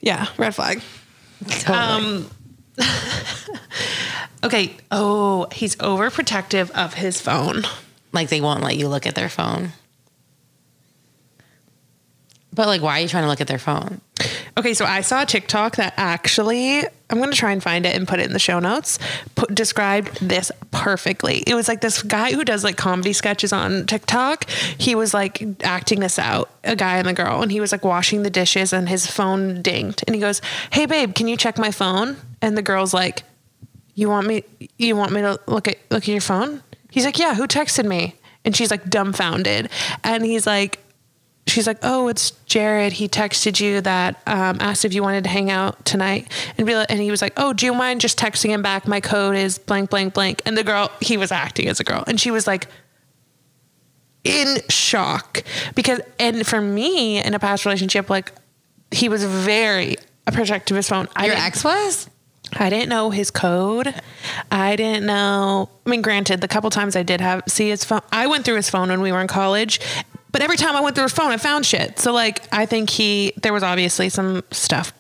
[0.00, 0.80] Yeah, red flag.
[1.48, 1.78] Totally.
[1.78, 2.30] Um,
[4.44, 4.76] okay.
[4.90, 7.64] Oh, he's overprotective of his phone.
[8.12, 9.72] like, they won't let you look at their phone.
[12.52, 14.00] But, like, why are you trying to look at their phone?
[14.56, 17.94] Okay, so I saw a TikTok that actually I'm going to try and find it
[17.94, 18.98] and put it in the show notes.
[19.34, 21.42] Put, described this perfectly.
[21.46, 24.48] It was like this guy who does like comedy sketches on TikTok.
[24.48, 27.84] He was like acting this out, a guy and the girl, and he was like
[27.84, 30.40] washing the dishes and his phone dinged, and he goes,
[30.72, 33.22] "Hey babe, can you check my phone?" And the girl's like,
[33.94, 34.44] "You want me?
[34.78, 37.84] You want me to look at look at your phone?" He's like, "Yeah, who texted
[37.84, 39.68] me?" And she's like dumbfounded,
[40.02, 40.78] and he's like
[41.47, 42.95] she's like, "Oh, it's Jared.
[42.95, 46.74] He texted you that um, asked if you wanted to hang out tonight." And be
[46.74, 48.86] like, and he was like, "Oh, do you mind just texting him back?
[48.86, 52.05] My code is blank blank blank." And the girl, he was acting as a girl,
[52.07, 52.68] and she was like
[54.24, 58.32] in shock because, and for me in a past relationship, like
[58.90, 61.09] he was very a protective of his phone.
[61.14, 62.09] I Your ex was?
[62.57, 63.95] I didn't know his code.
[64.51, 65.68] I didn't know.
[65.86, 68.57] I mean, granted, the couple times I did have see his phone, I went through
[68.57, 69.80] his phone when we were in college.
[70.35, 71.99] But every time I went through his phone, I found shit.
[72.01, 74.93] So like, I think he there was obviously some stuff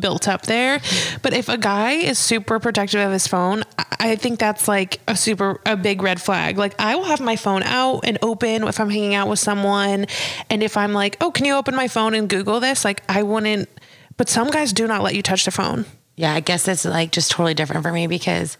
[0.00, 0.80] built up there.
[1.22, 5.00] But if a guy is super protective of his phone, I- I think that's like
[5.06, 6.56] a super a big red flag.
[6.58, 10.06] Like I will have my phone out and open if I'm hanging out with someone,
[10.50, 12.84] and if I'm like, oh, can you open my phone and Google this?
[12.84, 13.68] Like I wouldn't.
[14.16, 15.84] But some guys do not let you touch their phone.
[16.16, 18.56] Yeah, I guess it's like just totally different for me because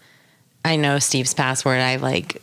[0.63, 1.79] I know Steve's password.
[1.79, 2.41] I like,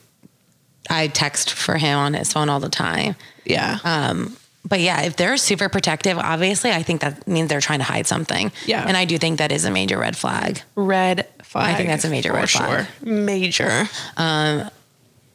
[0.91, 3.17] I text for him on his phone all the time.
[3.45, 3.79] Yeah.
[3.85, 7.85] Um, but yeah, if they're super protective, obviously, I think that means they're trying to
[7.85, 8.53] hide something.
[8.65, 8.85] Yeah.
[8.87, 10.63] And I do think that is a major red flag.
[10.77, 11.75] red flag.
[11.75, 12.87] I think that's a major red flag.
[13.03, 13.89] Major.
[14.17, 14.71] Um,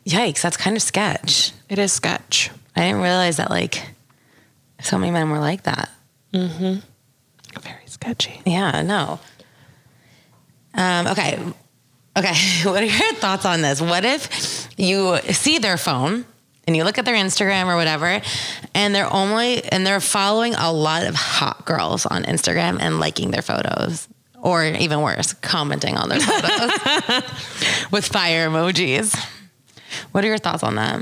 [0.05, 1.51] Yikes, that's kind of sketch.
[1.67, 2.49] It is sketch.
[2.75, 3.83] I didn't realize that like
[4.81, 5.89] so many men were like that.
[6.33, 6.79] Mm-hmm.
[7.59, 8.41] Very sketchy.
[8.45, 9.19] Yeah, no.
[10.73, 11.39] Um, okay.
[12.17, 12.33] Okay.
[12.63, 13.81] What are your thoughts on this?
[13.81, 16.25] What if you see their phone
[16.65, 18.21] and you look at their Instagram or whatever,
[18.73, 23.31] and they're only and they're following a lot of hot girls on Instagram and liking
[23.31, 24.07] their photos?
[24.39, 27.23] Or even worse, commenting on their photos
[27.91, 29.17] with fire emojis.
[30.11, 31.01] What are your thoughts on that?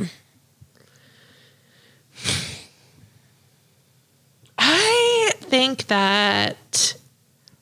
[4.57, 6.95] I think that,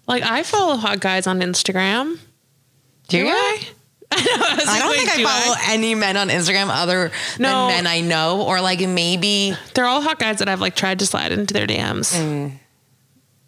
[0.07, 2.20] like, I follow hot guys on Instagram.
[3.07, 3.28] Do you?
[3.28, 3.32] I?
[3.32, 3.68] I,
[4.38, 7.68] know, I, I don't wait, think I follow any men on Instagram other No.
[7.68, 10.99] than men I know, or like maybe They're all hot guys that I've like tried
[10.99, 12.16] to slide into their DMs.
[12.16, 12.53] Mm.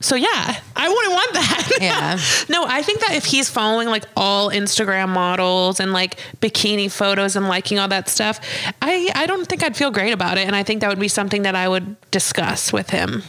[0.02, 1.62] So yeah, I wouldn't want that.
[1.82, 2.20] Yeah.
[2.50, 7.36] no, I think that if he's following like all Instagram models and like bikini photos
[7.36, 8.40] and liking all that stuff,
[8.82, 11.08] I I don't think I'd feel great about it, and I think that would be
[11.08, 13.24] something that I would discuss with him.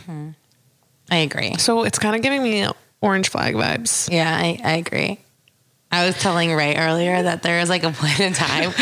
[1.10, 1.56] I agree.
[1.56, 2.66] So it's kind of giving me
[3.00, 4.10] orange flag vibes.
[4.12, 5.20] Yeah, I, I agree.
[5.92, 8.72] I was telling Ray earlier that there was like a point in time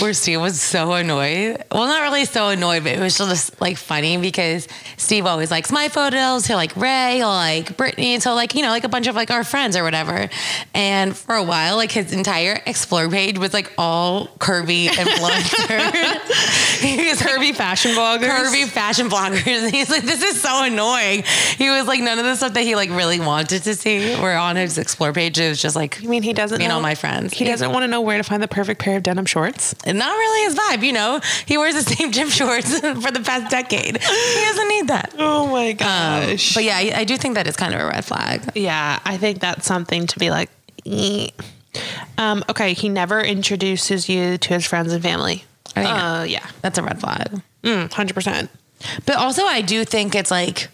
[0.00, 1.62] where Steve was so annoyed.
[1.70, 5.70] Well, not really so annoyed, but it was just like funny because Steve always likes
[5.70, 6.46] my photos.
[6.46, 8.18] He'll like Ray, he'll like Brittany.
[8.18, 10.28] So like, you know, like a bunch of like our friends or whatever.
[10.74, 16.80] And for a while, like his entire explore page was like all curvy influencers.
[16.80, 18.28] he was Curvy fashion bloggers.
[18.28, 19.46] curvy fashion bloggers.
[19.46, 21.22] And he's like, this is so annoying.
[21.56, 24.34] He was like, none of the stuff that he like really wanted to see were
[24.34, 25.38] on his explore page.
[25.38, 27.32] It was just like, You mean he doesn't doesn't me and know- all my friends.
[27.32, 29.74] He doesn't want to know where to find the perfect pair of denim shorts.
[29.86, 31.20] Not really his vibe, you know.
[31.46, 33.96] He wears the same gym shorts for the past decade.
[34.02, 35.14] He doesn't need that.
[35.18, 36.54] Oh my Um, gosh.
[36.54, 38.42] but yeah, I, I do think that is kind of a red flag.
[38.54, 40.50] yeah, I think that's something to be like.
[40.86, 41.28] "Eh."
[42.18, 45.44] Um, okay, he never introduces you to his friends and family.
[45.76, 47.40] I think- Uh, yeah, That's a red flag.
[47.92, 48.50] hundred percent.
[49.06, 50.68] But also, I do think it's like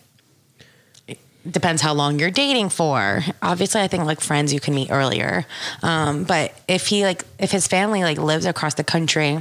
[1.51, 3.23] depends how long you're dating for.
[3.43, 5.47] Obviously, I think like friends you can meet earlier.
[5.83, 9.39] Um, but if he like if his family like lives across the country,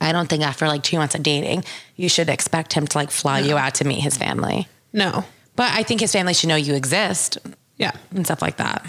[0.00, 1.64] I don't think after like two months of dating
[1.96, 4.68] you should expect him to like fly you out to meet his family.
[4.92, 5.24] No,
[5.56, 7.38] But I think his family should know you exist
[7.78, 8.84] yeah, and stuff like that.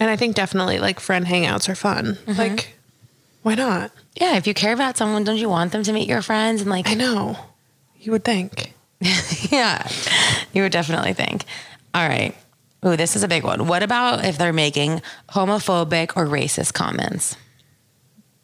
[0.00, 2.18] and I think definitely like friend hangouts are fun.
[2.26, 2.74] Like,
[3.42, 3.90] why not?
[4.14, 6.70] Yeah, if you care about someone, don't you want them to meet your friends and
[6.70, 7.36] like I know.
[8.00, 8.74] You would think.
[9.50, 9.88] yeah,
[10.52, 11.44] you would definitely think.
[11.94, 12.34] All right.
[12.84, 13.66] Ooh, this is a big one.
[13.66, 17.36] What about if they're making homophobic or racist comments?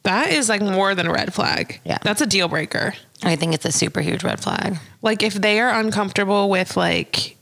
[0.02, 1.80] That is like more than a red flag.
[1.84, 1.98] Yeah.
[2.02, 2.94] That's a deal breaker.
[3.22, 4.76] I think it's a super huge red flag.
[5.02, 7.36] Like if they are uncomfortable with like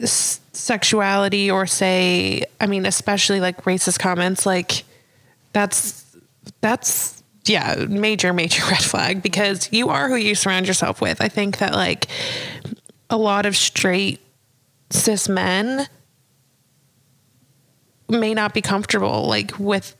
[0.00, 4.82] s- sexuality or say, I mean, especially like racist comments, like
[5.52, 6.04] that's
[6.60, 7.17] that's
[7.48, 11.20] yeah, major major red flag because you are who you surround yourself with.
[11.20, 12.06] I think that like
[13.10, 14.20] a lot of straight
[14.90, 15.86] cis men
[18.08, 19.94] may not be comfortable like with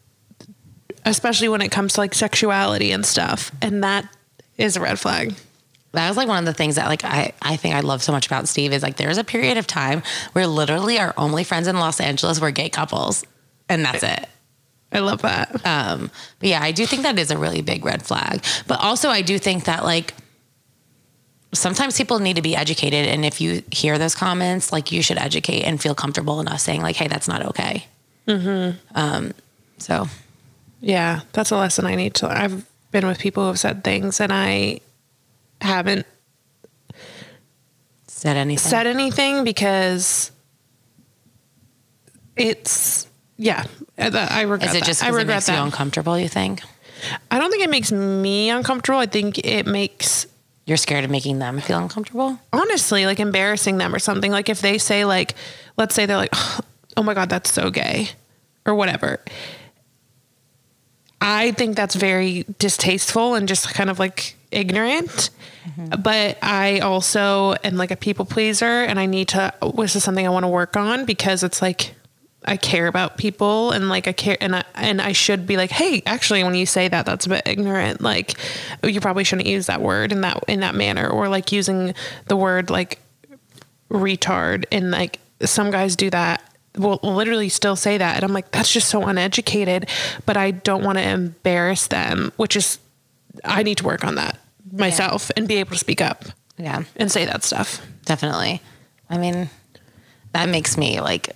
[1.04, 4.08] especially when it comes to like sexuality and stuff and that
[4.56, 5.34] is a red flag
[5.92, 8.12] That was like one of the things that like I, I think I love so
[8.12, 11.66] much about Steve is like there's a period of time where literally our only friends
[11.66, 13.24] in Los Angeles were gay couples.
[13.68, 14.28] And that's eh, it.
[14.92, 18.02] I love that Um, but yeah, I do think that is a really big red
[18.02, 18.44] flag.
[18.66, 20.14] But also, I do think that like
[21.52, 25.18] sometimes people need to be educated, and if you hear those comments, like you should
[25.18, 27.86] educate and feel comfortable enough saying like, "Hey, that's not okay."
[28.26, 28.78] Mm-hmm.
[28.94, 29.32] Um,
[29.78, 30.06] so
[30.80, 32.28] Yeah, that's a lesson I need to.
[32.30, 34.80] I've been with people who have said things and I
[35.60, 36.06] haven't
[38.06, 38.70] said anything.
[38.70, 40.30] said anything because
[42.36, 43.07] it's
[43.38, 43.64] yeah.
[43.96, 44.86] Uh, I I regret is it that.
[44.86, 46.18] just I because it regret makes you uncomfortable?
[46.18, 46.62] You think
[47.30, 48.98] I don't think it makes me uncomfortable.
[48.98, 50.26] I think it makes
[50.66, 52.38] you're scared of making them feel uncomfortable?
[52.52, 54.30] honestly like embarrassing them or something.
[54.30, 55.34] Like if they say like,
[55.78, 56.34] let's say they're like,
[56.96, 58.10] oh my god, that's so gay,
[58.66, 59.20] or whatever.
[61.20, 65.30] I think that's very distasteful and just kind of like ignorant.
[65.66, 66.00] Mm-hmm.
[66.00, 70.26] But I also am like a people pleaser and I need to, this is something
[70.26, 71.94] I want to work on because it's like,
[72.44, 75.70] I care about people and like I care and I, and I should be like,
[75.70, 78.00] hey, actually, when you say that, that's a bit ignorant.
[78.00, 78.34] Like,
[78.82, 81.94] oh, you probably shouldn't use that word in that in that manner, or like using
[82.26, 83.00] the word like
[83.90, 86.42] retard and like some guys do that
[86.76, 89.88] will literally still say that and i'm like that's just so uneducated
[90.26, 92.78] but i don't want to embarrass them which is
[93.44, 94.38] i need to work on that
[94.70, 96.26] myself and be able to speak up
[96.58, 98.60] Yeah, and say that stuff definitely.
[99.10, 99.48] I mean,
[100.32, 101.30] that makes me like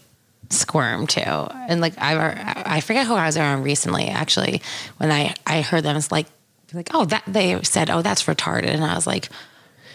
[0.53, 1.20] squirm too.
[1.20, 4.09] And like I, I forget who I was around recently.
[4.09, 4.62] Actually,
[4.98, 6.26] when I I heard them, it's like
[6.74, 9.28] like oh that they said oh that's retarded, and I was like,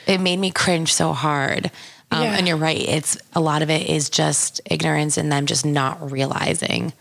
[0.05, 1.71] it made me cringe so hard.
[2.11, 2.37] Um, Yeah.
[2.37, 2.77] And you're right.
[2.79, 6.93] It's a lot of it is just ignorance and them just not realizing.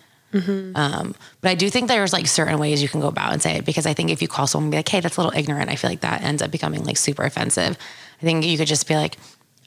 [0.75, 3.57] Um, but I do think there's like certain ways you can go about and say
[3.57, 5.39] it because I think if you call someone and be like, hey, that's a little
[5.39, 7.79] ignorant, I feel like that ends up becoming like super offensive.
[8.21, 9.17] I think you could just be like,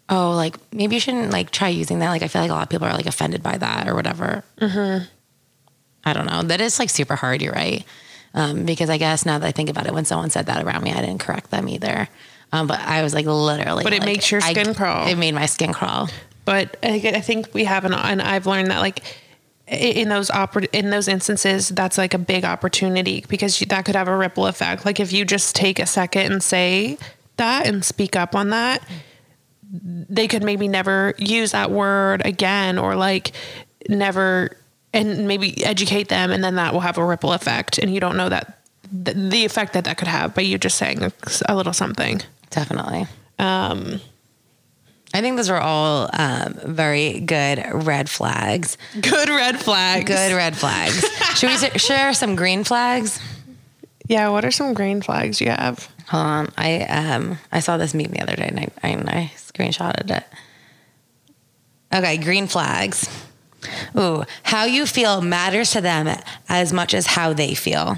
[0.09, 2.09] oh, like maybe you shouldn't like try using that.
[2.09, 4.43] Like I feel like a lot of people are like offended by that or whatever.
[4.61, 6.43] I don't know.
[6.43, 7.41] That is like super hard.
[7.41, 7.83] You're right.
[8.33, 10.83] Um, because I guess now that I think about it, when someone said that around
[10.83, 12.07] me, I didn't correct them either.
[12.51, 13.83] Um, but I was like literally.
[13.83, 15.07] But it like, makes your I- skin crawl.
[15.07, 16.09] It made my skin crawl.
[16.45, 19.03] but I, I think we have an and I've learned that like
[19.67, 24.07] in those oppor- in those instances that's like a big opportunity because that could have
[24.07, 26.97] a ripple effect like if you just take a second and say
[27.37, 28.81] that and speak up on that
[29.71, 33.31] they could maybe never use that word again or like
[33.87, 34.57] never
[34.93, 38.17] and maybe educate them and then that will have a ripple effect and you don't
[38.17, 38.57] know that
[39.05, 41.11] th- the effect that that could have by you just saying a,
[41.47, 43.05] a little something Definitely.
[43.37, 44.01] um
[45.13, 48.77] I think those are all um, very good red flags.
[49.01, 51.03] good red flags Good red flags.
[51.39, 53.19] Should we share some green flags?
[54.07, 56.49] yeah what are some green flags you have Hold on.
[56.57, 60.23] I um I saw this meme the other day and I, I, I screenshotted it.
[61.93, 63.09] Okay, green flags.
[63.97, 66.07] Ooh, how you feel matters to them
[66.47, 67.97] as much as how they feel.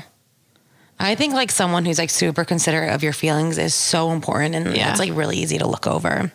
[1.00, 4.76] I think like someone who's like super considerate of your feelings is so important and
[4.76, 4.88] Yeah.
[4.88, 6.32] that's like really easy to look over.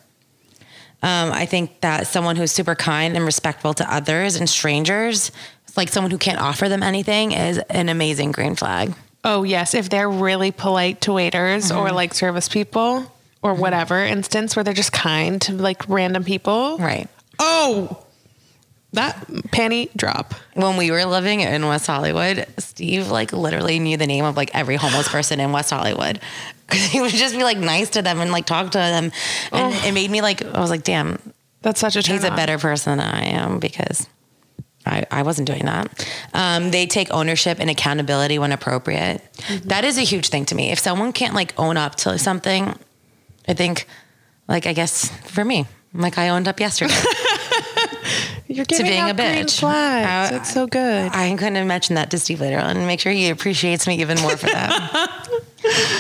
[1.03, 5.31] Um, I think that someone who's super kind and respectful to others and strangers,
[5.77, 8.95] like someone who can't offer them anything is an amazing green flag.
[9.22, 9.74] Oh, yes.
[9.74, 13.11] If they're really polite to waiters or like service people
[13.43, 16.78] or whatever instance where they're just kind to like random people.
[16.78, 17.09] Right.
[17.39, 18.03] Oh,
[18.93, 20.34] that panty drop.
[20.55, 24.51] When we were living in West Hollywood, Steve like literally knew the name of like
[24.55, 26.20] every homeless person in West Hollywood.
[26.68, 29.12] Cause he would just be like nice to them and like talk to them.
[29.53, 31.18] And it made me like, I was like, damn,
[31.62, 34.09] That's such a turn he's a better person than I am because
[34.84, 36.09] I, I wasn't doing that.
[36.32, 39.22] Um, they take ownership and accountability when appropriate.
[39.64, 40.70] That is a huge thing to me.
[40.70, 42.74] If someone can't like own up to something,
[43.49, 43.86] I think,
[44.49, 46.94] like, I guess for me, like I owned up yesterday.
[48.49, 49.59] You're giving being out a green bitch.
[49.61, 50.30] flags.
[50.32, 51.11] I- That's so good.
[51.12, 54.01] I'm going to mention that to Steve later on and make sure he appreciates me
[54.01, 55.28] even more for that.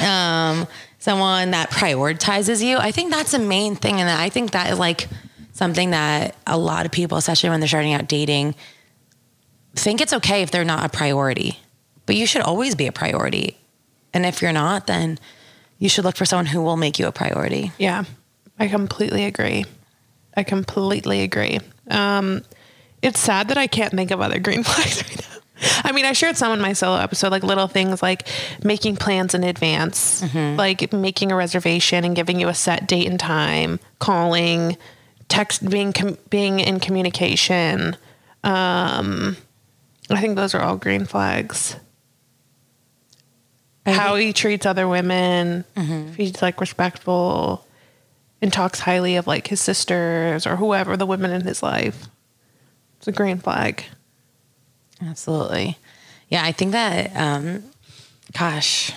[0.02, 0.66] um,
[0.98, 2.76] someone that prioritizes you.
[2.78, 4.00] I think that's the main thing.
[4.00, 5.08] And I think that is like
[5.52, 8.54] something that a lot of people, especially when they're starting out dating,
[9.74, 11.58] think it's okay if they're not a priority,
[12.06, 13.58] but you should always be a priority.
[14.14, 15.18] And if you're not, then
[15.78, 17.72] you should look for someone who will make you a priority.
[17.78, 18.04] Yeah,
[18.58, 19.64] I completely agree.
[20.36, 21.60] I completely agree.
[21.90, 22.42] Um,
[23.02, 25.36] it's sad that I can't think of other green flags right now.
[25.84, 28.28] I mean, I shared some in my solo episode, like little things like
[28.62, 33.18] making plans in advance, like making a reservation and giving you a set date and
[33.18, 34.76] time, calling,
[35.28, 37.96] text, being com- being in communication.
[38.44, 39.38] Um,
[40.10, 41.76] I think those are all green flags.
[43.86, 47.66] How he treats other women, if he's like respectful
[48.42, 52.08] and talks highly of like his sisters or whoever the women in his life.
[52.98, 53.84] It's a green flag.
[55.02, 55.78] Absolutely.
[56.28, 57.64] Yeah, I think that, um,
[58.36, 58.92] gosh,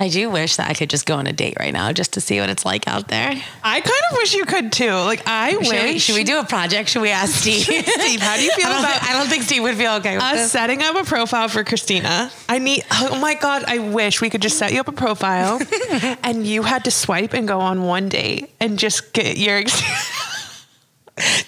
[0.00, 2.22] I do wish that I could just go on a date right now just to
[2.22, 3.28] see what it's like out there.
[3.62, 4.90] I kind of wish you could too.
[4.92, 6.88] Like I Should we, should we do a project?
[6.88, 7.60] Should we ask Steve?
[7.64, 10.14] Steve, how do you feel I about- think, I don't think Steve would feel okay
[10.16, 10.52] with us this.
[10.52, 12.30] setting up a profile for Christina.
[12.48, 12.82] I need.
[12.90, 13.64] Oh my god!
[13.66, 15.60] I wish we could just set you up a profile,
[16.24, 19.62] and you had to swipe and go on one date and just get your.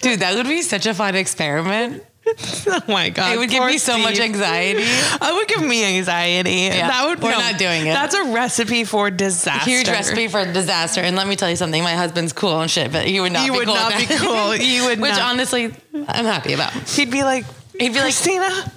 [0.01, 2.03] Dude, that would be such a fun experiment.
[2.67, 3.33] oh my god!
[3.35, 4.83] It would give me so much anxiety.
[5.25, 6.51] It would give me anxiety.
[6.51, 7.21] Yeah, that would.
[7.21, 7.93] we're no, not doing it.
[7.93, 9.69] That's a recipe for disaster.
[9.69, 11.01] Huge recipe for disaster.
[11.01, 13.45] And let me tell you something, my husband's cool and shit, but he would not
[13.45, 13.75] You be would cool.
[13.75, 14.55] not be cool.
[14.55, 15.33] You would Which not.
[15.33, 16.71] honestly, I'm happy about.
[16.73, 17.45] He'd be like,
[17.77, 18.71] He'd be like- Christina,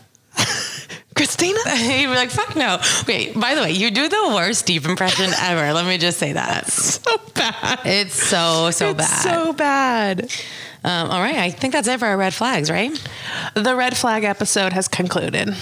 [1.16, 1.58] Christina.
[1.76, 2.78] He'd be like, fuck no.
[3.08, 5.72] Wait, by the way, you do the worst deep impression ever.
[5.72, 6.68] Let me just say that.
[6.68, 7.80] So bad.
[7.84, 9.22] It's so, so It's bad.
[9.22, 10.30] So bad.
[10.84, 12.92] Um, all right, I think that's it for our red flags, right?
[13.54, 15.56] The red flag episode has concluded.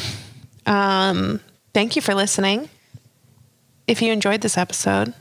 [0.66, 1.40] Um,
[1.72, 2.68] thank you for listening.
[3.86, 5.14] If you enjoyed this episode,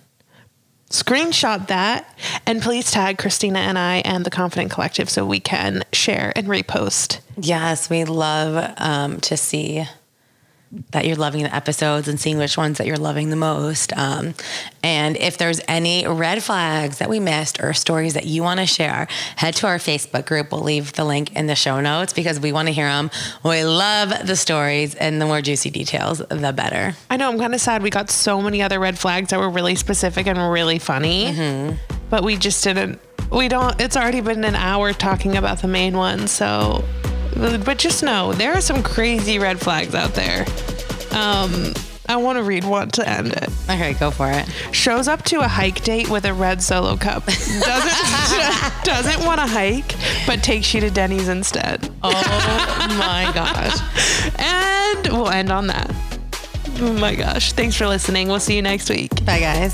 [0.89, 5.83] screenshot that and please tag Christina and I and the Confident Collective so we can
[5.93, 7.19] share and repost.
[7.37, 9.85] Yes, we love um, to see
[10.91, 13.95] that you're loving the episodes and seeing which ones that you're loving the most.
[13.97, 14.33] Um,
[14.81, 18.65] and if there's any red flags that we missed or stories that you want to
[18.65, 20.51] share, head to our Facebook group.
[20.51, 23.11] We'll leave the link in the show notes because we want to hear them.
[23.43, 26.95] We love the stories and the more juicy details, the better.
[27.09, 29.49] I know I'm kind of sad we got so many other red flags that were
[29.49, 31.77] really specific and really funny,
[32.09, 32.99] but we just didn't.
[33.31, 33.79] We don't.
[33.81, 36.83] It's already been an hour talking about the main one, so.
[37.35, 40.45] But just know there are some crazy red flags out there.
[41.11, 41.73] Um,
[42.07, 43.49] I want to read one to end it.
[43.69, 44.47] Okay, go for it.
[44.71, 47.25] Shows up to a hike date with a red solo cup.
[47.25, 47.63] Doesn't
[48.83, 49.95] doesn't want to hike,
[50.27, 51.89] but takes you to Denny's instead.
[52.03, 52.11] Oh
[52.99, 53.79] my gosh.
[54.39, 55.91] And we'll end on that.
[56.79, 57.53] Oh my gosh!
[57.53, 58.27] Thanks for listening.
[58.27, 59.23] We'll see you next week.
[59.25, 59.73] Bye, guys.